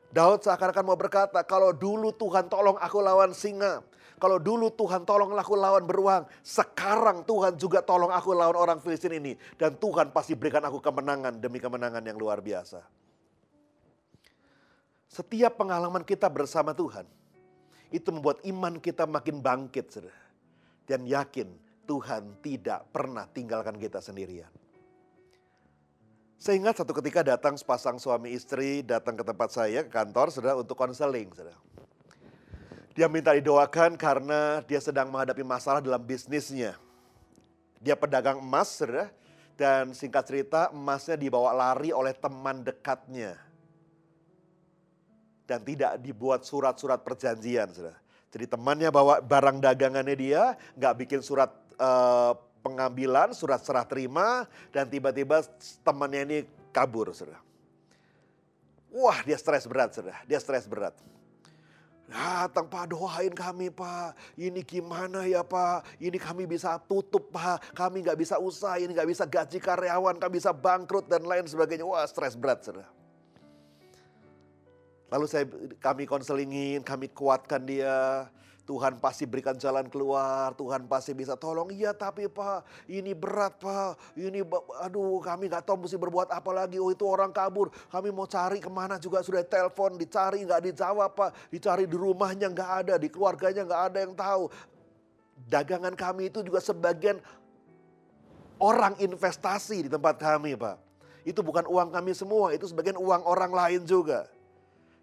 Daud 0.10 0.42
seakan-akan 0.42 0.86
mau 0.90 0.98
berkata, 0.98 1.38
kalau 1.46 1.70
dulu 1.70 2.10
Tuhan 2.10 2.50
tolong 2.50 2.82
aku 2.82 2.98
lawan 2.98 3.30
singa. 3.30 3.86
Kalau 4.18 4.42
dulu 4.42 4.74
Tuhan 4.74 5.06
tolong 5.06 5.38
aku 5.38 5.54
lawan 5.54 5.86
beruang. 5.86 6.26
Sekarang 6.42 7.22
Tuhan 7.22 7.56
juga 7.62 7.86
tolong 7.86 8.10
aku 8.10 8.34
lawan 8.34 8.58
orang 8.58 8.78
Filistin 8.82 9.22
ini. 9.22 9.38
Dan 9.54 9.78
Tuhan 9.78 10.10
pasti 10.10 10.34
berikan 10.34 10.66
aku 10.66 10.82
kemenangan 10.82 11.38
demi 11.38 11.62
kemenangan 11.62 12.02
yang 12.02 12.18
luar 12.18 12.42
biasa. 12.42 12.82
Setiap 15.06 15.62
pengalaman 15.62 16.02
kita 16.02 16.26
bersama 16.26 16.74
Tuhan. 16.74 17.06
Itu 17.94 18.10
membuat 18.10 18.42
iman 18.50 18.82
kita 18.82 19.06
makin 19.06 19.46
bangkit. 19.46 19.94
Dan 20.90 21.06
yakin 21.06 21.69
Tuhan 21.90 22.38
tidak 22.46 22.86
pernah 22.94 23.26
tinggalkan 23.26 23.74
kita 23.82 23.98
sendirian. 23.98 24.54
Saya 26.38 26.62
ingat 26.62 26.78
satu 26.78 26.94
ketika 26.94 27.26
datang 27.26 27.58
sepasang 27.58 27.98
suami 27.98 28.32
istri 28.32 28.86
datang 28.86 29.18
ke 29.18 29.26
tempat 29.26 29.50
saya 29.50 29.82
ke 29.82 29.92
kantor 29.92 30.30
saudara 30.30 30.56
untuk 30.56 30.78
konseling. 30.78 31.34
Dia 32.94 33.10
minta 33.10 33.34
didoakan 33.34 33.98
karena 33.98 34.62
dia 34.70 34.78
sedang 34.78 35.10
menghadapi 35.10 35.42
masalah 35.42 35.82
dalam 35.82 36.00
bisnisnya. 36.00 36.78
Dia 37.82 37.98
pedagang 37.98 38.38
emas 38.38 38.70
saudara 38.70 39.10
dan 39.58 39.92
singkat 39.92 40.30
cerita 40.30 40.70
emasnya 40.72 41.18
dibawa 41.20 41.52
lari 41.52 41.90
oleh 41.90 42.14
teman 42.14 42.62
dekatnya. 42.64 43.36
Dan 45.44 45.66
tidak 45.66 45.98
dibuat 46.00 46.46
surat-surat 46.46 47.02
perjanjian 47.02 47.68
saudara. 47.74 47.98
Jadi 48.30 48.46
temannya 48.46 48.94
bawa 48.94 49.20
barang 49.26 49.58
dagangannya 49.58 50.16
dia, 50.16 50.54
nggak 50.78 50.94
bikin 51.04 51.20
surat 51.26 51.50
uh, 51.80 52.36
pengambilan 52.60 53.32
surat 53.32 53.64
serah 53.64 53.88
terima 53.88 54.46
dan 54.70 54.86
tiba-tiba 54.86 55.42
temannya 55.82 56.22
ini 56.28 56.38
kabur, 56.76 57.10
saudara. 57.16 57.40
Wah, 58.92 59.22
dia 59.24 59.38
stres 59.40 59.66
berat, 59.66 59.96
saudara. 59.96 60.20
Dia 60.28 60.38
stres 60.42 60.68
berat. 60.68 60.94
Datang 62.10 62.66
Pak, 62.66 62.90
doain 62.90 63.30
kami 63.30 63.70
Pak. 63.70 64.18
Ini 64.34 64.66
gimana 64.66 65.30
ya 65.30 65.46
Pak? 65.46 66.02
Ini 66.02 66.18
kami 66.18 66.50
bisa 66.50 66.82
tutup 66.90 67.30
Pak. 67.30 67.78
Kami 67.78 68.02
nggak 68.02 68.18
bisa 68.18 68.42
usaha, 68.42 68.82
ini 68.82 68.98
nggak 68.98 69.10
bisa 69.14 69.30
gaji 69.30 69.62
karyawan, 69.62 70.18
kami 70.18 70.42
bisa 70.42 70.50
bangkrut 70.50 71.06
dan 71.06 71.22
lain 71.22 71.46
sebagainya. 71.46 71.86
Wah, 71.86 72.02
stres 72.10 72.34
berat, 72.34 72.66
saudara. 72.66 72.90
Lalu 75.10 75.26
saya 75.30 75.46
kami 75.78 76.10
konselingin, 76.10 76.82
kami 76.82 77.14
kuatkan 77.14 77.62
dia. 77.62 78.26
Tuhan 78.70 79.02
pasti 79.02 79.26
berikan 79.26 79.58
jalan 79.58 79.90
keluar, 79.90 80.54
Tuhan 80.54 80.86
pasti 80.86 81.18
bisa 81.18 81.34
tolong. 81.34 81.74
Iya 81.74 81.90
tapi 81.90 82.30
Pak, 82.30 82.86
ini 82.86 83.18
berat 83.18 83.58
Pak, 83.58 84.14
ini 84.14 84.46
aduh 84.86 85.18
kami 85.26 85.50
nggak 85.50 85.66
tahu 85.66 85.90
mesti 85.90 85.98
berbuat 85.98 86.30
apa 86.30 86.54
lagi. 86.54 86.78
Oh 86.78 86.94
itu 86.94 87.02
orang 87.02 87.34
kabur, 87.34 87.74
kami 87.90 88.14
mau 88.14 88.30
cari 88.30 88.62
ke 88.62 88.70
mana 88.70 89.02
juga 89.02 89.26
sudah 89.26 89.42
telepon, 89.42 89.98
dicari 89.98 90.46
nggak 90.46 90.70
dijawab 90.70 91.18
Pak. 91.18 91.50
Dicari 91.50 91.90
di 91.90 91.98
rumahnya 91.98 92.54
nggak 92.54 92.72
ada, 92.86 92.94
di 93.02 93.10
keluarganya 93.10 93.66
nggak 93.66 93.84
ada 93.90 93.98
yang 94.06 94.14
tahu. 94.14 94.54
Dagangan 95.50 95.98
kami 95.98 96.30
itu 96.30 96.46
juga 96.46 96.62
sebagian 96.62 97.18
orang 98.62 98.94
investasi 99.02 99.82
di 99.82 99.90
tempat 99.90 100.22
kami 100.22 100.54
Pak. 100.54 100.78
Itu 101.26 101.42
bukan 101.42 101.66
uang 101.66 101.90
kami 101.90 102.14
semua, 102.14 102.54
itu 102.54 102.70
sebagian 102.70 103.02
uang 103.02 103.26
orang 103.26 103.50
lain 103.50 103.82
juga. 103.82 104.30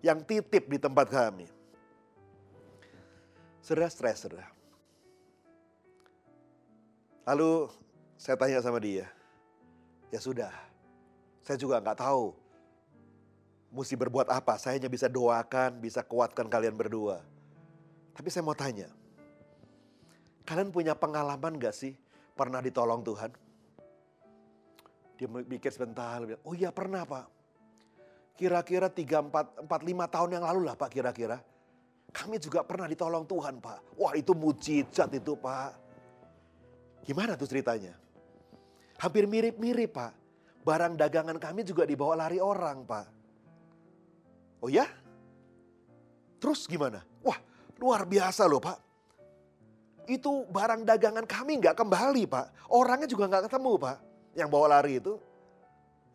Yang 0.07 0.23
titip 0.23 0.71
di 0.71 0.79
tempat 0.79 1.11
kami. 1.11 1.56
Saudara 3.67 3.91
stres, 3.91 4.23
saudara. 4.23 4.47
Lalu 7.27 7.67
saya 8.15 8.39
tanya 8.39 8.63
sama 8.63 8.79
dia, 8.79 9.11
ya 10.15 10.23
sudah, 10.23 10.55
saya 11.43 11.59
juga 11.59 11.83
nggak 11.83 11.99
tahu 11.99 12.31
mesti 13.75 13.99
berbuat 13.99 14.31
apa. 14.31 14.55
Saya 14.63 14.79
hanya 14.79 14.87
bisa 14.87 15.11
doakan, 15.11 15.83
bisa 15.83 16.07
kuatkan 16.07 16.47
kalian 16.47 16.79
berdua. 16.79 17.19
Tapi 18.15 18.31
saya 18.31 18.47
mau 18.47 18.55
tanya, 18.55 18.87
kalian 20.47 20.71
punya 20.71 20.95
pengalaman 20.95 21.59
gak 21.59 21.75
sih 21.75 21.99
pernah 22.39 22.63
ditolong 22.63 23.03
Tuhan? 23.03 23.35
Dia 25.19 25.27
mikir 25.27 25.75
sebentar, 25.75 26.23
bilang, 26.23 26.39
oh 26.47 26.55
iya 26.55 26.71
pernah 26.71 27.03
pak. 27.03 27.27
Kira-kira 28.39 28.87
3, 28.87 29.27
4, 29.27 29.67
4, 29.67 29.91
5 29.91 30.15
tahun 30.15 30.31
yang 30.39 30.45
lalu 30.47 30.71
lah 30.71 30.79
pak 30.79 30.95
kira-kira 30.95 31.43
kami 32.15 32.41
juga 32.41 32.65
pernah 32.65 32.89
ditolong 32.89 33.29
Tuhan 33.29 33.61
Pak. 33.61 33.99
Wah 34.01 34.13
itu 34.17 34.33
mujizat 34.33 35.11
itu 35.13 35.37
Pak. 35.37 35.71
Gimana 37.07 37.39
tuh 37.39 37.47
ceritanya? 37.47 37.95
Hampir 38.99 39.29
mirip-mirip 39.29 39.93
Pak. 39.93 40.13
Barang 40.67 40.99
dagangan 40.99 41.39
kami 41.39 41.63
juga 41.63 41.87
dibawa 41.87 42.27
lari 42.27 42.43
orang 42.43 42.83
Pak. 42.83 43.07
Oh 44.65 44.71
ya? 44.73 44.89
Terus 46.43 46.67
gimana? 46.67 47.05
Wah 47.23 47.39
luar 47.79 48.09
biasa 48.09 48.49
loh 48.49 48.59
Pak. 48.59 48.79
Itu 50.07 50.47
barang 50.49 50.87
dagangan 50.87 51.27
kami 51.29 51.61
nggak 51.61 51.77
kembali 51.77 52.25
Pak. 52.27 52.73
Orangnya 52.73 53.07
juga 53.11 53.29
nggak 53.29 53.53
ketemu 53.53 53.73
Pak. 53.79 53.97
Yang 54.35 54.49
bawa 54.49 54.67
lari 54.81 54.99
itu. 54.99 55.15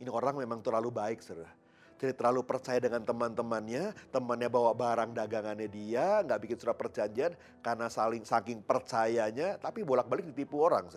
Ini 0.01 0.09
orang 0.09 0.33
memang 0.33 0.65
terlalu 0.65 0.89
baik 0.89 1.21
saudara 1.21 1.60
jadi 2.01 2.17
terlalu 2.17 2.41
percaya 2.41 2.81
dengan 2.81 3.05
teman-temannya, 3.05 3.93
temannya 4.09 4.49
bawa 4.49 4.73
barang 4.73 5.13
dagangannya 5.13 5.69
dia, 5.69 6.25
nggak 6.25 6.49
bikin 6.49 6.57
surat 6.57 6.73
perjanjian 6.73 7.37
karena 7.61 7.93
saling 7.93 8.25
saking 8.25 8.65
percayanya, 8.65 9.61
tapi 9.61 9.85
bolak-balik 9.85 10.25
ditipu 10.33 10.65
orang. 10.65 10.89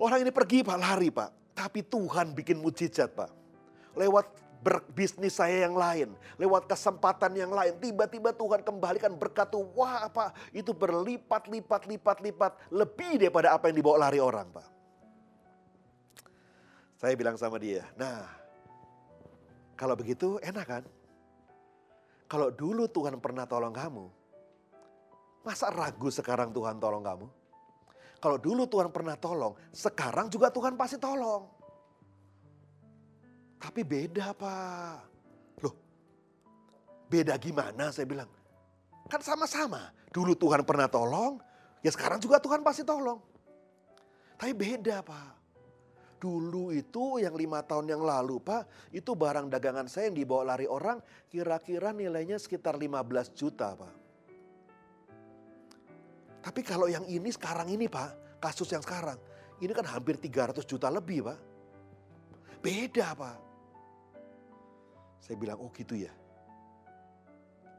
Orang 0.00 0.24
ini 0.24 0.32
pergi 0.32 0.64
pak, 0.64 0.80
lari 0.80 1.12
pak. 1.12 1.52
Tapi 1.52 1.84
Tuhan 1.84 2.32
bikin 2.32 2.56
mujizat 2.56 3.12
pak. 3.12 3.28
Lewat 3.92 4.24
berbisnis 4.64 5.36
saya 5.36 5.68
yang 5.68 5.76
lain, 5.76 6.16
lewat 6.40 6.64
kesempatan 6.64 7.36
yang 7.36 7.52
lain, 7.52 7.76
tiba-tiba 7.76 8.32
Tuhan 8.32 8.64
kembalikan 8.64 9.12
berkat 9.20 9.52
tuh, 9.52 9.68
wah 9.76 10.08
apa, 10.08 10.32
itu 10.56 10.72
berlipat, 10.72 11.44
lipat, 11.52 11.84
lipat, 11.84 12.24
lipat, 12.24 12.52
lebih 12.72 13.20
daripada 13.20 13.52
apa 13.52 13.68
yang 13.68 13.76
dibawa 13.84 14.08
lari 14.08 14.16
orang 14.16 14.48
Pak. 14.48 14.68
Saya 16.96 17.12
bilang 17.12 17.36
sama 17.36 17.60
dia, 17.60 17.84
nah 18.00 18.45
kalau 19.76 19.92
begitu 19.92 20.40
enak 20.40 20.66
kan? 20.66 20.84
Kalau 22.26 22.50
dulu 22.50 22.88
Tuhan 22.90 23.20
pernah 23.22 23.46
tolong 23.46 23.70
kamu, 23.70 24.04
masa 25.46 25.70
ragu 25.70 26.10
sekarang 26.10 26.50
Tuhan 26.50 26.80
tolong 26.82 27.04
kamu? 27.04 27.26
Kalau 28.18 28.40
dulu 28.40 28.64
Tuhan 28.66 28.90
pernah 28.90 29.14
tolong, 29.14 29.54
sekarang 29.70 30.32
juga 30.32 30.50
Tuhan 30.50 30.74
pasti 30.74 30.96
tolong. 30.96 31.46
Tapi 33.60 33.84
beda 33.84 34.32
Pak. 34.32 34.98
Loh, 35.62 35.74
beda 37.06 37.36
gimana 37.36 37.92
saya 37.92 38.08
bilang. 38.08 38.28
Kan 39.06 39.22
sama-sama. 39.22 39.92
Dulu 40.10 40.32
Tuhan 40.34 40.64
pernah 40.64 40.88
tolong, 40.88 41.38
ya 41.84 41.92
sekarang 41.92 42.18
juga 42.18 42.40
Tuhan 42.40 42.64
pasti 42.64 42.82
tolong. 42.82 43.20
Tapi 44.40 44.52
beda 44.56 45.04
Pak. 45.04 45.35
Dulu 46.26 46.74
itu 46.74 47.22
yang 47.22 47.38
lima 47.38 47.62
tahun 47.62 47.86
yang 47.86 48.02
lalu 48.02 48.42
Pak, 48.42 48.90
itu 48.90 49.14
barang 49.14 49.46
dagangan 49.46 49.86
saya 49.86 50.10
yang 50.10 50.18
dibawa 50.18 50.58
lari 50.58 50.66
orang 50.66 50.98
kira-kira 51.30 51.94
nilainya 51.94 52.34
sekitar 52.34 52.74
15 52.74 53.30
juta 53.30 53.78
Pak. 53.78 53.94
Tapi 56.42 56.60
kalau 56.66 56.90
yang 56.90 57.06
ini 57.06 57.30
sekarang 57.30 57.70
ini 57.70 57.86
Pak, 57.86 58.42
kasus 58.42 58.66
yang 58.74 58.82
sekarang, 58.82 59.14
ini 59.62 59.70
kan 59.70 59.86
hampir 59.86 60.18
300 60.18 60.66
juta 60.66 60.90
lebih 60.90 61.30
Pak. 61.30 61.38
Beda 62.58 63.14
Pak. 63.14 63.38
Saya 65.22 65.38
bilang, 65.38 65.62
oh 65.62 65.70
gitu 65.70 65.94
ya. 65.94 66.10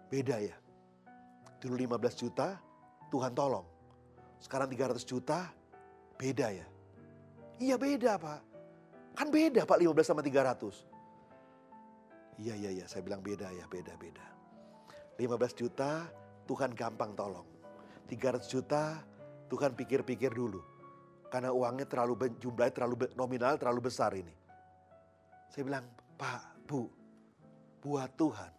Beda 0.08 0.40
ya. 0.40 0.56
Dulu 1.60 1.76
15 1.76 2.16
juta, 2.16 2.56
Tuhan 3.12 3.36
tolong. 3.36 3.68
Sekarang 4.40 4.72
300 4.72 5.04
juta, 5.04 5.52
beda 6.16 6.48
ya. 6.56 6.77
Iya 7.58 7.76
beda 7.76 8.22
Pak. 8.22 8.42
Kan 9.18 9.34
beda 9.34 9.66
Pak 9.66 9.82
15 9.82 10.06
sama 10.06 10.22
300. 10.22 10.98
Iya, 12.38 12.54
iya, 12.54 12.70
iya. 12.70 12.86
Saya 12.86 13.02
bilang 13.02 13.26
beda 13.26 13.50
ya, 13.50 13.66
beda, 13.66 13.98
beda. 13.98 14.22
15 15.18 15.58
juta, 15.58 16.06
Tuhan 16.46 16.78
gampang 16.78 17.18
tolong. 17.18 17.50
300 18.06 18.46
juta, 18.46 19.02
Tuhan 19.50 19.74
pikir-pikir 19.74 20.38
dulu. 20.38 20.62
Karena 21.34 21.50
uangnya 21.50 21.90
terlalu, 21.90 22.30
jumlahnya 22.38 22.74
terlalu 22.78 22.96
nominal, 23.18 23.58
terlalu 23.58 23.90
besar 23.90 24.14
ini. 24.14 24.32
Saya 25.50 25.66
bilang, 25.66 25.90
Pak, 26.14 26.70
Bu, 26.70 26.86
buat 27.82 28.14
Tuhan. 28.14 28.54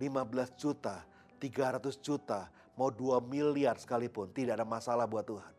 15 0.00 0.56
juta, 0.56 1.04
300 1.36 2.00
juta, 2.00 2.48
mau 2.80 2.88
2 2.88 3.20
miliar 3.28 3.76
sekalipun, 3.76 4.32
tidak 4.32 4.56
ada 4.56 4.64
masalah 4.64 5.04
buat 5.04 5.28
Tuhan. 5.28 5.52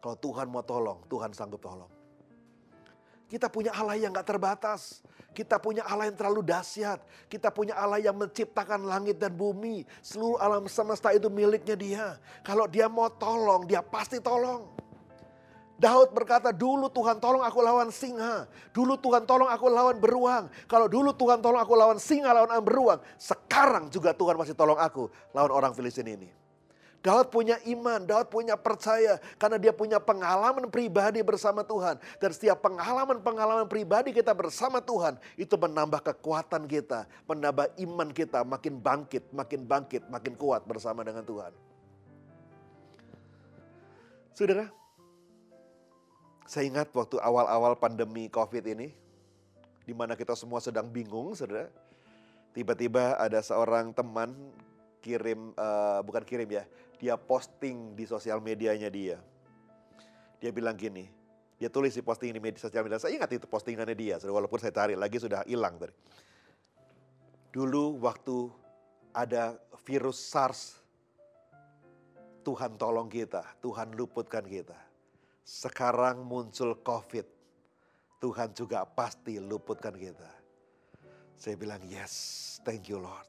Kalau 0.00 0.16
Tuhan 0.16 0.48
mau 0.48 0.64
tolong, 0.64 1.04
Tuhan 1.04 1.36
sanggup 1.36 1.60
tolong. 1.60 1.97
Kita 3.28 3.52
punya 3.52 3.76
Allah 3.76 4.00
yang 4.00 4.10
gak 4.10 4.24
terbatas. 4.24 5.04
Kita 5.36 5.60
punya 5.60 5.84
Allah 5.84 6.08
yang 6.08 6.16
terlalu 6.16 6.42
dahsyat. 6.42 6.98
Kita 7.28 7.52
punya 7.52 7.76
Allah 7.76 8.00
yang 8.00 8.16
menciptakan 8.16 8.88
langit 8.88 9.20
dan 9.20 9.30
bumi. 9.36 9.84
Seluruh 10.00 10.40
alam 10.40 10.64
semesta 10.66 11.12
itu 11.12 11.28
miliknya 11.28 11.76
dia. 11.76 12.06
Kalau 12.42 12.64
dia 12.64 12.88
mau 12.88 13.06
tolong, 13.12 13.68
dia 13.68 13.84
pasti 13.84 14.18
tolong. 14.18 14.66
Daud 15.78 16.10
berkata, 16.10 16.50
dulu 16.50 16.90
Tuhan 16.90 17.22
tolong 17.22 17.46
aku 17.46 17.62
lawan 17.62 17.94
singa. 17.94 18.50
Dulu 18.74 18.98
Tuhan 18.98 19.22
tolong 19.22 19.46
aku 19.46 19.70
lawan 19.70 20.02
beruang. 20.02 20.50
Kalau 20.66 20.90
dulu 20.90 21.14
Tuhan 21.14 21.38
tolong 21.38 21.62
aku 21.62 21.78
lawan 21.78 22.02
singa, 22.02 22.34
lawan 22.34 22.50
beruang. 22.64 22.98
Sekarang 23.14 23.86
juga 23.86 24.10
Tuhan 24.10 24.34
masih 24.34 24.58
tolong 24.58 24.74
aku 24.74 25.06
lawan 25.30 25.54
orang 25.54 25.70
Filistin 25.78 26.10
ini. 26.10 26.37
Daud 27.08 27.32
punya 27.32 27.56
iman, 27.64 28.04
Daud 28.04 28.28
punya 28.28 28.52
percaya 28.52 29.16
karena 29.40 29.56
dia 29.56 29.72
punya 29.72 29.96
pengalaman 29.96 30.68
pribadi 30.68 31.24
bersama 31.24 31.64
Tuhan. 31.64 31.96
Dan 32.20 32.30
setiap 32.36 32.60
pengalaman-pengalaman 32.60 33.64
pribadi 33.64 34.12
kita 34.12 34.36
bersama 34.36 34.84
Tuhan 34.84 35.16
itu 35.40 35.56
menambah 35.56 36.04
kekuatan 36.04 36.68
kita, 36.68 37.08
menambah 37.24 37.72
iman 37.80 38.12
kita 38.12 38.44
makin 38.44 38.76
bangkit, 38.76 39.24
makin 39.32 39.64
bangkit, 39.64 40.04
makin 40.12 40.36
kuat 40.36 40.68
bersama 40.68 41.00
dengan 41.00 41.24
Tuhan. 41.24 41.56
Saudara, 44.36 44.68
saya 46.44 46.68
ingat 46.68 46.92
waktu 46.92 47.16
awal-awal 47.24 47.72
pandemi 47.80 48.28
COVID 48.28 48.68
ini, 48.68 48.92
di 49.88 49.96
mana 49.96 50.12
kita 50.12 50.36
semua 50.36 50.60
sedang 50.60 50.84
bingung, 50.92 51.32
saudara. 51.32 51.72
Tiba-tiba 52.52 53.16
ada 53.16 53.40
seorang 53.40 53.96
teman 53.96 54.36
kirim, 55.00 55.56
uh, 55.56 56.04
bukan 56.04 56.20
kirim 56.26 56.52
ya, 56.52 56.68
dia 56.98 57.14
posting 57.14 57.94
di 57.94 58.04
sosial 58.04 58.42
medianya 58.42 58.90
dia. 58.90 59.22
Dia 60.38 60.50
bilang 60.50 60.74
gini, 60.74 61.06
dia 61.58 61.66
tulis 61.66 61.94
di 61.94 62.02
posting 62.02 62.30
di 62.30 62.42
media 62.42 62.62
sosial 62.62 62.86
media. 62.86 63.02
Saya 63.02 63.18
ingat 63.18 63.30
itu 63.34 63.46
postingannya 63.50 63.96
dia, 63.98 64.18
walaupun 64.22 64.58
saya 64.62 64.70
cari 64.70 64.94
lagi 64.94 65.18
sudah 65.18 65.42
hilang 65.46 65.78
tadi. 65.78 65.94
Dulu 67.50 67.98
waktu 68.02 68.46
ada 69.10 69.58
virus 69.82 70.22
SARS, 70.22 70.78
Tuhan 72.46 72.78
tolong 72.78 73.10
kita, 73.10 73.42
Tuhan 73.58 73.98
luputkan 73.98 74.46
kita. 74.46 74.78
Sekarang 75.42 76.22
muncul 76.22 76.78
COVID, 76.84 77.26
Tuhan 78.22 78.54
juga 78.54 78.86
pasti 78.86 79.42
luputkan 79.42 79.96
kita. 79.96 80.30
Saya 81.34 81.54
bilang, 81.58 81.82
yes, 81.86 82.58
thank 82.62 82.86
you 82.86 83.02
Lord. 83.02 83.26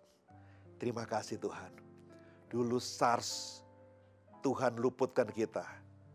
Terima 0.77 1.05
kasih 1.09 1.41
Tuhan. 1.41 1.71
Dulu 2.49 2.77
SARS, 2.81 3.58
Tuhan 4.39 4.79
luputkan 4.79 5.27
kita. 5.27 5.65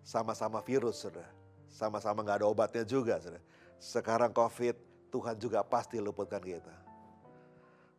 Sama-sama 0.05 0.61
virus, 0.61 1.01
saudara. 1.01 1.29
Sama-sama 1.73 2.21
gak 2.21 2.45
ada 2.45 2.47
obatnya 2.49 2.85
juga, 2.85 3.17
saudara. 3.21 3.41
Sekarang 3.81 4.33
COVID, 4.33 4.77
Tuhan 5.13 5.37
juga 5.39 5.63
pasti 5.63 6.03
luputkan 6.03 6.43
kita. 6.43 6.75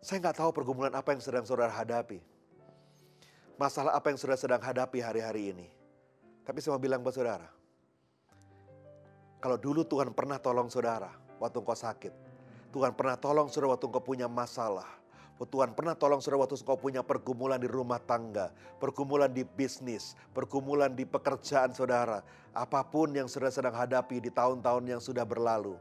Saya 0.05 0.21
nggak 0.21 0.37
tahu 0.37 0.53
pergumulan 0.53 0.93
apa 0.93 1.17
yang 1.17 1.21
sedang 1.23 1.47
saudara 1.49 1.73
hadapi. 1.73 2.21
Masalah 3.57 3.97
apa 3.97 4.13
yang 4.13 4.19
saudara 4.21 4.37
sedang 4.37 4.61
hadapi 4.61 5.01
hari-hari 5.01 5.49
ini. 5.49 5.67
Tapi 6.45 6.61
saya 6.61 6.77
mau 6.77 6.83
bilang 6.83 7.01
buat 7.01 7.15
saudara. 7.15 7.49
Kalau 9.41 9.57
dulu 9.57 9.81
Tuhan 9.81 10.13
pernah 10.13 10.37
tolong 10.37 10.69
saudara 10.69 11.09
waktu 11.41 11.57
engkau 11.57 11.73
sakit. 11.73 12.13
Tuhan 12.69 12.93
pernah 12.93 13.17
tolong 13.17 13.49
saudara 13.49 13.73
waktu 13.73 13.87
engkau 13.89 14.03
punya 14.03 14.29
masalah 14.29 14.85
Oh, 15.35 15.43
Tuhan 15.43 15.75
pernah 15.75 15.99
tolong 15.99 16.23
saudara 16.23 16.47
waktu 16.47 16.55
engkau 16.55 16.79
punya 16.79 17.03
pergumulan 17.03 17.59
di 17.59 17.67
rumah 17.67 17.99
tangga, 17.99 18.55
pergumulan 18.79 19.27
di 19.27 19.43
bisnis, 19.43 20.15
pergumulan 20.31 20.95
di 20.95 21.03
pekerjaan 21.03 21.75
saudara. 21.75 22.23
Apa 22.55 22.87
pun 22.87 23.11
yang 23.11 23.27
saudara 23.27 23.51
sedang 23.51 23.75
hadapi 23.75 24.23
di 24.23 24.31
tahun-tahun 24.31 24.83
yang 24.87 25.01
sudah 25.03 25.27
berlalu. 25.27 25.75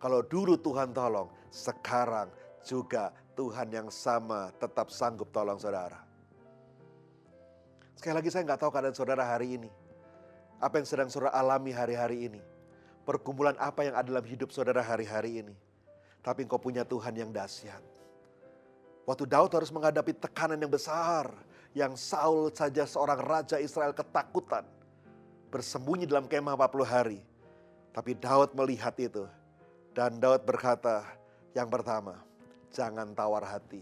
Kalau 0.00 0.24
dulu 0.24 0.56
Tuhan 0.56 0.96
tolong, 0.96 1.28
sekarang 1.52 2.32
juga 2.64 3.12
Tuhan 3.36 3.68
yang 3.68 3.88
sama 3.92 4.48
tetap 4.56 4.88
sanggup 4.88 5.28
tolong 5.28 5.60
saudara. 5.60 6.00
Sekali 8.00 8.16
lagi 8.16 8.32
saya 8.32 8.48
nggak 8.48 8.60
tahu 8.64 8.72
keadaan 8.72 8.96
saudara 8.96 9.28
hari 9.28 9.60
ini. 9.60 9.68
Apa 10.56 10.80
yang 10.80 10.88
sedang 10.88 11.12
saudara 11.12 11.36
alami 11.36 11.68
hari-hari 11.68 12.32
ini. 12.32 12.40
Pergumulan 13.04 13.60
apa 13.60 13.84
yang 13.84 13.92
ada 13.92 14.08
dalam 14.08 14.24
hidup 14.24 14.48
saudara 14.56 14.80
hari-hari 14.80 15.44
ini. 15.44 15.52
Tapi 16.24 16.48
engkau 16.48 16.56
punya 16.56 16.80
Tuhan 16.80 17.12
yang 17.12 17.28
dahsyat 17.28 17.95
Waktu 19.06 19.24
Daud 19.30 19.54
harus 19.54 19.70
menghadapi 19.70 20.18
tekanan 20.18 20.58
yang 20.58 20.68
besar. 20.68 21.30
Yang 21.76 22.02
Saul 22.02 22.50
saja 22.50 22.82
seorang 22.82 23.22
raja 23.22 23.62
Israel 23.62 23.94
ketakutan. 23.94 24.66
Bersembunyi 25.54 26.10
dalam 26.10 26.26
kemah 26.26 26.58
40 26.58 26.82
hari. 26.82 27.20
Tapi 27.94 28.18
Daud 28.18 28.52
melihat 28.58 28.98
itu. 28.98 29.24
Dan 29.94 30.18
Daud 30.18 30.42
berkata 30.42 31.06
yang 31.56 31.72
pertama, 31.72 32.20
jangan 32.74 33.16
tawar 33.16 33.46
hati. 33.46 33.80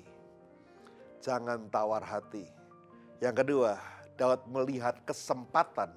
Jangan 1.18 1.66
tawar 1.72 2.04
hati. 2.04 2.46
Yang 3.18 3.42
kedua, 3.42 3.80
Daud 4.14 4.46
melihat 4.46 4.94
kesempatan 5.02 5.90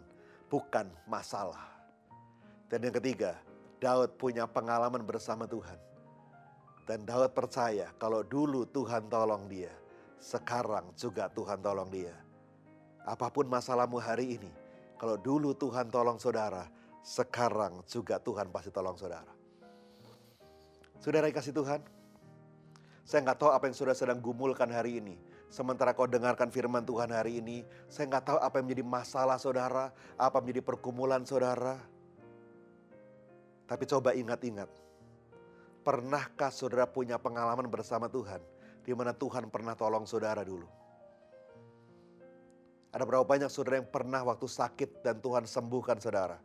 bukan 0.49 0.89
masalah. 1.05 1.69
Dan 2.71 2.87
yang 2.89 2.95
ketiga, 2.95 3.37
Daud 3.77 4.17
punya 4.17 4.49
pengalaman 4.49 5.05
bersama 5.05 5.45
Tuhan. 5.45 5.86
Dan 6.87 7.03
Daud 7.03 7.35
percaya 7.35 7.91
kalau 7.99 8.23
dulu 8.23 8.63
Tuhan 8.71 9.11
tolong 9.11 9.51
dia, 9.51 9.75
sekarang 10.23 10.95
juga 10.95 11.27
Tuhan 11.27 11.59
tolong 11.59 11.91
dia. 11.91 12.15
Apa 13.03 13.27
pun 13.27 13.43
masalahmu 13.51 13.99
hari 13.99 14.39
ini, 14.39 14.51
kalau 14.95 15.19
dulu 15.19 15.51
Tuhan 15.51 15.91
tolong 15.91 16.15
saudara, 16.15 16.63
sekarang 17.03 17.83
juga 17.91 18.23
Tuhan 18.23 18.47
pasti 18.47 18.71
tolong 18.71 18.95
saudara. 18.95 19.31
Saudara 21.03 21.27
kasih 21.27 21.51
Tuhan, 21.51 21.83
saya 23.03 23.19
nggak 23.23 23.39
tahu 23.39 23.51
apa 23.51 23.67
yang 23.67 23.75
saudara 23.75 23.95
sedang 23.95 24.19
gumulkan 24.23 24.71
hari 24.71 25.03
ini. 25.03 25.19
Sementara 25.47 25.95
kau 25.95 26.07
dengarkan 26.07 26.51
firman 26.51 26.83
Tuhan 26.83 27.11
hari 27.11 27.39
ini, 27.39 27.63
saya 27.87 28.07
nggak 28.11 28.31
tahu 28.31 28.39
apa 28.39 28.59
yang 28.59 28.65
menjadi 28.67 28.83
masalah 28.87 29.39
saudara, 29.39 29.95
apa 30.19 30.39
menjadi 30.39 30.63
pergumulan 30.63 31.23
saudara. 31.23 31.79
Tapi 33.67 33.83
coba 33.87 34.11
ingat-ingat, 34.11 34.67
Pernahkah 35.87 36.51
saudara 36.51 36.83
punya 36.83 37.15
pengalaman 37.15 37.71
bersama 37.71 38.11
Tuhan? 38.11 38.43
Di 38.83 38.91
mana 38.91 39.15
Tuhan 39.15 39.47
pernah 39.47 39.71
tolong 39.71 40.03
saudara 40.03 40.43
dulu? 40.43 40.67
Ada 42.91 43.07
berapa 43.07 43.23
banyak 43.23 43.47
saudara 43.47 43.79
yang 43.79 43.87
pernah 43.87 44.19
waktu 44.27 44.51
sakit 44.51 44.99
dan 44.99 45.23
Tuhan 45.23 45.47
sembuhkan 45.47 45.95
saudara? 46.03 46.43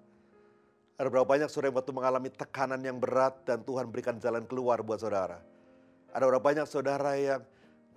Ada 0.94 1.10
berapa 1.10 1.26
banyak 1.26 1.50
saudara 1.50 1.74
yang 1.74 1.78
waktu 1.82 1.90
mengalami 1.90 2.30
tekanan 2.30 2.86
yang 2.86 3.02
berat 3.02 3.42
dan 3.42 3.66
Tuhan 3.66 3.90
berikan 3.90 4.14
jalan 4.22 4.46
keluar 4.46 4.78
buat 4.86 5.02
saudara? 5.02 5.42
Ada 6.14 6.22
berapa 6.22 6.44
banyak 6.46 6.66
saudara 6.70 7.18
yang 7.18 7.42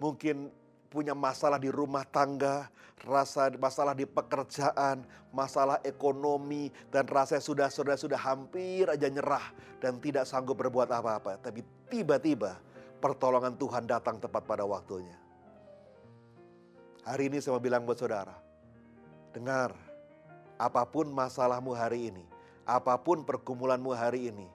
mungkin 0.02 0.50
punya 0.96 1.12
masalah 1.12 1.60
di 1.60 1.68
rumah 1.68 2.08
tangga, 2.08 2.72
rasa 3.04 3.52
masalah 3.60 3.92
di 3.92 4.08
pekerjaan, 4.08 5.04
masalah 5.36 5.84
ekonomi, 5.84 6.72
dan 6.88 7.04
rasa 7.12 7.44
sudah 7.44 7.68
sudah 7.68 8.00
sudah 8.00 8.16
hampir 8.16 8.88
aja 8.88 9.12
nyerah 9.12 9.44
dan 9.84 10.00
tidak 10.00 10.24
sanggup 10.24 10.56
berbuat 10.56 10.88
apa-apa. 10.88 11.36
Tapi 11.44 11.60
tiba-tiba 11.92 12.56
pertolongan 13.04 13.60
Tuhan 13.60 13.84
datang 13.84 14.24
tepat 14.24 14.48
pada 14.48 14.64
waktunya. 14.64 15.20
Hari 17.04 17.28
ini 17.28 17.38
saya 17.44 17.60
mau 17.60 17.62
bilang 17.62 17.86
buat 17.86 18.00
saudara, 18.00 18.34
dengar, 19.36 19.76
apa 20.58 20.82
pun 20.88 21.12
masalahmu 21.12 21.76
hari 21.76 22.10
ini, 22.10 22.26
apa 22.66 22.98
pun 22.98 23.22
pergumulanmu 23.22 23.94
hari 23.94 24.34
ini, 24.34 24.50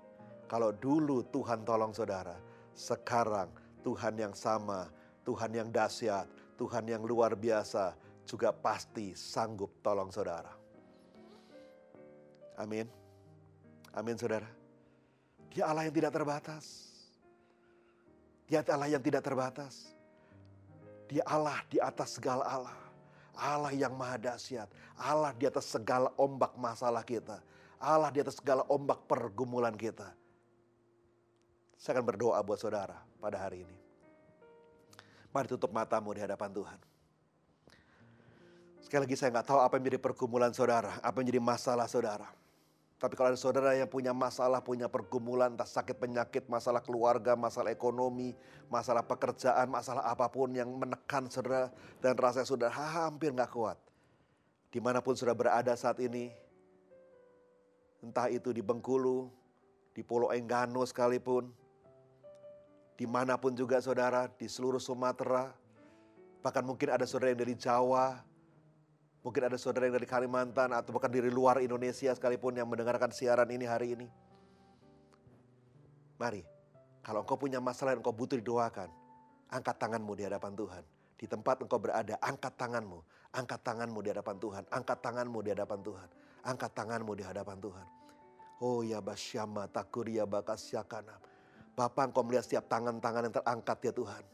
kalau 0.50 0.74
dulu 0.74 1.22
Tuhan 1.30 1.62
tolong 1.62 1.94
saudara, 1.94 2.34
sekarang 2.74 3.54
Tuhan 3.86 4.18
yang 4.18 4.34
sama 4.34 4.90
Tuhan 5.24 5.50
yang 5.52 5.68
dahsyat, 5.68 6.26
Tuhan 6.56 6.84
yang 6.88 7.02
luar 7.04 7.36
biasa 7.36 7.96
juga 8.24 8.54
pasti 8.54 9.12
sanggup 9.16 9.82
tolong 9.84 10.12
saudara. 10.12 10.52
Amin. 12.60 12.86
Amin 13.96 14.16
saudara. 14.20 14.46
Dia 15.50 15.66
Allah 15.66 15.88
yang 15.88 15.96
tidak 15.96 16.12
terbatas. 16.14 16.64
Dia 18.46 18.62
Allah 18.66 18.90
yang 18.92 19.02
tidak 19.02 19.22
terbatas. 19.24 19.90
Dia 21.10 21.26
Allah 21.26 21.58
di 21.66 21.82
atas 21.82 22.20
segala 22.20 22.46
Allah. 22.46 22.78
Allah 23.34 23.72
yang 23.72 23.96
maha 23.96 24.20
dahsyat. 24.20 24.68
Allah 24.94 25.32
di 25.34 25.48
atas 25.48 25.66
segala 25.66 26.12
ombak 26.20 26.54
masalah 26.54 27.02
kita. 27.02 27.42
Allah 27.80 28.12
di 28.12 28.20
atas 28.20 28.36
segala 28.38 28.62
ombak 28.68 29.08
pergumulan 29.08 29.72
kita. 29.74 30.12
Saya 31.80 31.96
akan 31.96 32.12
berdoa 32.12 32.38
buat 32.44 32.60
saudara 32.60 33.00
pada 33.18 33.40
hari 33.40 33.64
ini. 33.64 33.79
Mari 35.30 35.46
tutup 35.46 35.70
matamu 35.70 36.10
di 36.10 36.20
hadapan 36.22 36.50
Tuhan. 36.50 36.78
Sekali 38.82 39.06
lagi 39.06 39.14
saya 39.14 39.30
nggak 39.30 39.46
tahu 39.46 39.60
apa 39.62 39.78
yang 39.78 39.82
menjadi 39.86 40.00
pergumulan 40.02 40.50
saudara, 40.50 40.98
apa 40.98 41.22
yang 41.22 41.30
menjadi 41.30 41.42
masalah 41.42 41.86
saudara. 41.86 42.26
Tapi 43.00 43.16
kalau 43.16 43.32
ada 43.32 43.38
saudara 43.38 43.72
yang 43.72 43.88
punya 43.88 44.12
masalah, 44.12 44.60
punya 44.60 44.90
pergumulan, 44.90 45.56
entah 45.56 45.64
sakit 45.64 45.96
penyakit, 45.96 46.50
masalah 46.52 46.84
keluarga, 46.84 47.32
masalah 47.32 47.72
ekonomi, 47.72 48.36
masalah 48.68 49.00
pekerjaan, 49.06 49.72
masalah 49.72 50.04
apa 50.04 50.28
pun 50.28 50.52
yang 50.52 50.68
menekan 50.68 51.30
saudara 51.32 51.72
dan 52.02 52.12
rasanya 52.18 52.44
sudah 52.44 52.68
hampir 52.68 53.32
nggak 53.32 53.48
kuat. 53.54 53.78
Di 54.68 54.82
mana 54.82 55.00
pun 55.00 55.16
sudah 55.16 55.32
berada 55.32 55.72
saat 55.78 55.96
ini, 56.02 56.28
entah 58.04 58.28
itu 58.28 58.52
di 58.52 58.60
Bengkulu, 58.60 59.30
di 59.96 60.02
Pulau 60.04 60.28
Enggano 60.34 60.84
sekalipun, 60.84 61.48
di 63.00 63.08
mana 63.08 63.40
pun 63.40 63.56
juga 63.56 63.80
saudara, 63.80 64.28
di 64.28 64.44
seluruh 64.44 64.76
Sumatera, 64.76 65.48
bahkan 66.44 66.60
mungkin 66.60 66.92
ada 66.92 67.08
saudara 67.08 67.32
yang 67.32 67.40
dari 67.40 67.56
Jawa, 67.56 68.20
mungkin 69.24 69.48
ada 69.48 69.56
saudara 69.56 69.88
yang 69.88 69.96
dari 69.96 70.04
Kalimantan, 70.04 70.76
atau 70.76 70.92
bahkan 70.92 71.08
dari 71.08 71.32
luar 71.32 71.64
Indonesia 71.64 72.12
sekalipun 72.12 72.60
yang 72.60 72.68
mendengarkan 72.68 73.08
siaran 73.08 73.48
ini 73.48 73.64
hari 73.64 73.96
ini. 73.96 74.04
Mari, 76.20 76.44
kalau 77.00 77.24
engkau 77.24 77.40
punya 77.40 77.56
masalah 77.56 77.96
yang 77.96 78.04
engkau 78.04 78.12
butuh 78.12 78.36
didoakan, 78.36 78.92
angkat 79.48 79.80
tanganmu 79.80 80.12
di 80.12 80.28
hadapan 80.28 80.52
Tuhan. 80.52 80.84
Di 81.16 81.24
tempat 81.24 81.64
engkau 81.64 81.80
berada, 81.80 82.20
angkat 82.20 82.52
tanganmu. 82.60 83.00
Angkat 83.32 83.64
tanganmu 83.64 83.98
di 84.04 84.08
hadapan 84.12 84.36
Tuhan. 84.36 84.64
Angkat 84.68 84.98
tanganmu 85.00 85.38
di 85.40 85.50
hadapan 85.56 85.80
Tuhan. 85.80 86.08
Angkat 86.44 86.72
tanganmu 86.76 87.12
di 87.16 87.24
hadapan 87.24 87.56
Tuhan. 87.64 87.86
Oh 88.60 88.84
ya 88.84 89.00
basyama 89.00 89.72
takuria 89.72 90.28
bakasyakanam. 90.28 91.29
Bapak 91.78 92.10
engkau 92.10 92.22
melihat 92.26 92.44
setiap 92.44 92.66
tangan-tangan 92.66 93.30
yang 93.30 93.34
terangkat 93.34 93.78
ya 93.82 93.92
Tuhan. 93.94 94.24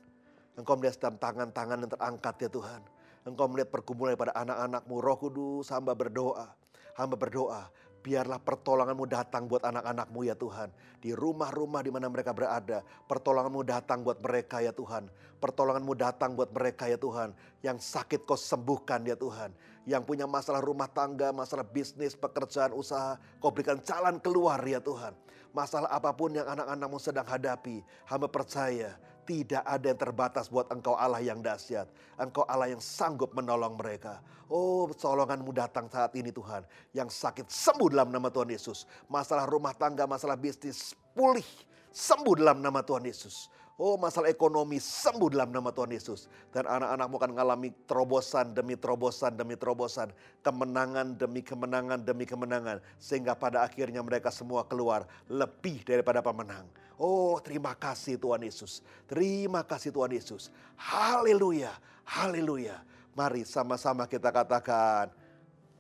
Engkau 0.57 0.75
melihat 0.81 0.94
setiap 0.96 1.14
tangan-tangan 1.20 1.77
yang 1.85 1.90
terangkat 1.92 2.35
ya 2.40 2.49
Tuhan. 2.49 2.81
Engkau 3.27 3.46
melihat 3.51 3.68
pergumulan 3.75 4.14
pada 4.14 4.33
anak-anakmu. 4.38 4.94
Roh 5.03 5.18
Kudus 5.18 5.68
hamba 5.75 5.92
berdoa. 5.92 6.49
Hamba 6.96 7.16
berdoa. 7.18 7.68
Biarlah 8.07 8.38
pertolonganmu 8.38 9.03
datang 9.11 9.51
buat 9.51 9.66
anak-anakmu 9.66 10.31
ya 10.31 10.38
Tuhan. 10.38 10.71
Di 11.03 11.11
rumah-rumah 11.11 11.83
di 11.83 11.90
mana 11.90 12.07
mereka 12.07 12.31
berada. 12.31 12.87
Pertolonganmu 13.11 13.66
datang 13.66 14.07
buat 14.07 14.23
mereka 14.23 14.62
ya 14.62 14.71
Tuhan. 14.71 15.11
Pertolonganmu 15.42 15.90
datang 15.99 16.38
buat 16.38 16.55
mereka 16.55 16.87
ya 16.87 17.03
Tuhan. 17.03 17.35
Yang 17.66 17.83
sakit 17.83 18.23
kau 18.23 18.38
sembuhkan 18.38 19.03
ya 19.11 19.19
Tuhan. 19.19 19.51
Yang 19.90 20.07
punya 20.07 20.31
masalah 20.31 20.62
rumah 20.62 20.87
tangga, 20.87 21.35
masalah 21.35 21.66
bisnis, 21.66 22.14
pekerjaan, 22.14 22.71
usaha. 22.79 23.19
Kau 23.42 23.51
berikan 23.51 23.83
jalan 23.83 24.23
keluar 24.23 24.62
ya 24.62 24.79
Tuhan. 24.79 25.11
Masalah 25.51 25.90
apa 25.90 26.14
pun 26.14 26.31
yang 26.31 26.47
anak-anakmu 26.47 27.03
sedang 27.03 27.27
hadapi, 27.27 27.83
hamba 28.07 28.31
percaya 28.31 28.95
tidak 29.26 29.66
ada 29.66 29.90
yang 29.90 29.98
terbatas 29.98 30.46
buat 30.46 30.70
engkau 30.70 30.94
Allah 30.94 31.18
yang 31.18 31.42
dahsyat. 31.42 31.90
Engkau 32.16 32.46
Allah 32.46 32.70
yang 32.70 32.80
sanggup 32.80 33.34
menolong 33.34 33.74
mereka. 33.74 34.22
Oh, 34.46 34.86
pertolonganmu 34.86 35.50
datang 35.50 35.90
saat 35.90 36.14
ini 36.14 36.30
Tuhan. 36.30 36.62
Yang 36.94 37.18
sakit 37.18 37.50
sembuh 37.50 37.90
dalam 37.90 38.14
nama 38.14 38.30
Tuhan 38.30 38.54
Yesus. 38.54 38.86
Masalah 39.10 39.50
rumah 39.50 39.74
tangga, 39.74 40.06
masalah 40.06 40.38
bisnis 40.38 40.94
pulih. 41.10 41.44
Sembuh 41.90 42.38
dalam 42.38 42.62
nama 42.62 42.86
Tuhan 42.86 43.02
Yesus. 43.02 43.50
Oh 43.76 44.00
masalah 44.00 44.32
ekonomi 44.32 44.80
sembuh 44.80 45.28
dalam 45.28 45.52
nama 45.52 45.68
Tuhan 45.68 45.92
Yesus. 45.92 46.32
Dan 46.48 46.64
anak-anakmu 46.64 47.14
akan 47.20 47.30
mengalami 47.36 47.68
terobosan 47.84 48.56
demi 48.56 48.72
terobosan 48.72 49.36
demi 49.36 49.52
terobosan. 49.52 50.16
Kemenangan 50.40 51.12
demi 51.12 51.44
kemenangan 51.44 52.00
demi 52.00 52.24
kemenangan. 52.24 52.80
Sehingga 52.96 53.36
pada 53.36 53.60
akhirnya 53.68 54.00
mereka 54.00 54.32
semua 54.32 54.64
keluar 54.64 55.04
lebih 55.28 55.84
daripada 55.84 56.24
pemenang. 56.24 56.64
Oh 56.96 57.36
terima 57.44 57.76
kasih 57.76 58.16
Tuhan 58.16 58.48
Yesus. 58.48 58.80
Terima 59.04 59.60
kasih 59.60 59.92
Tuhan 59.92 60.08
Yesus. 60.08 60.48
Haleluya. 60.80 61.76
Haleluya. 62.08 62.80
Mari 63.12 63.44
sama-sama 63.44 64.08
kita 64.08 64.32
katakan. 64.32 65.12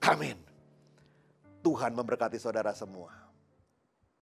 Amin. 0.04 0.36
Tuhan 1.64 1.96
memberkati 1.96 2.36
saudara 2.36 2.76
semua. 2.76 3.25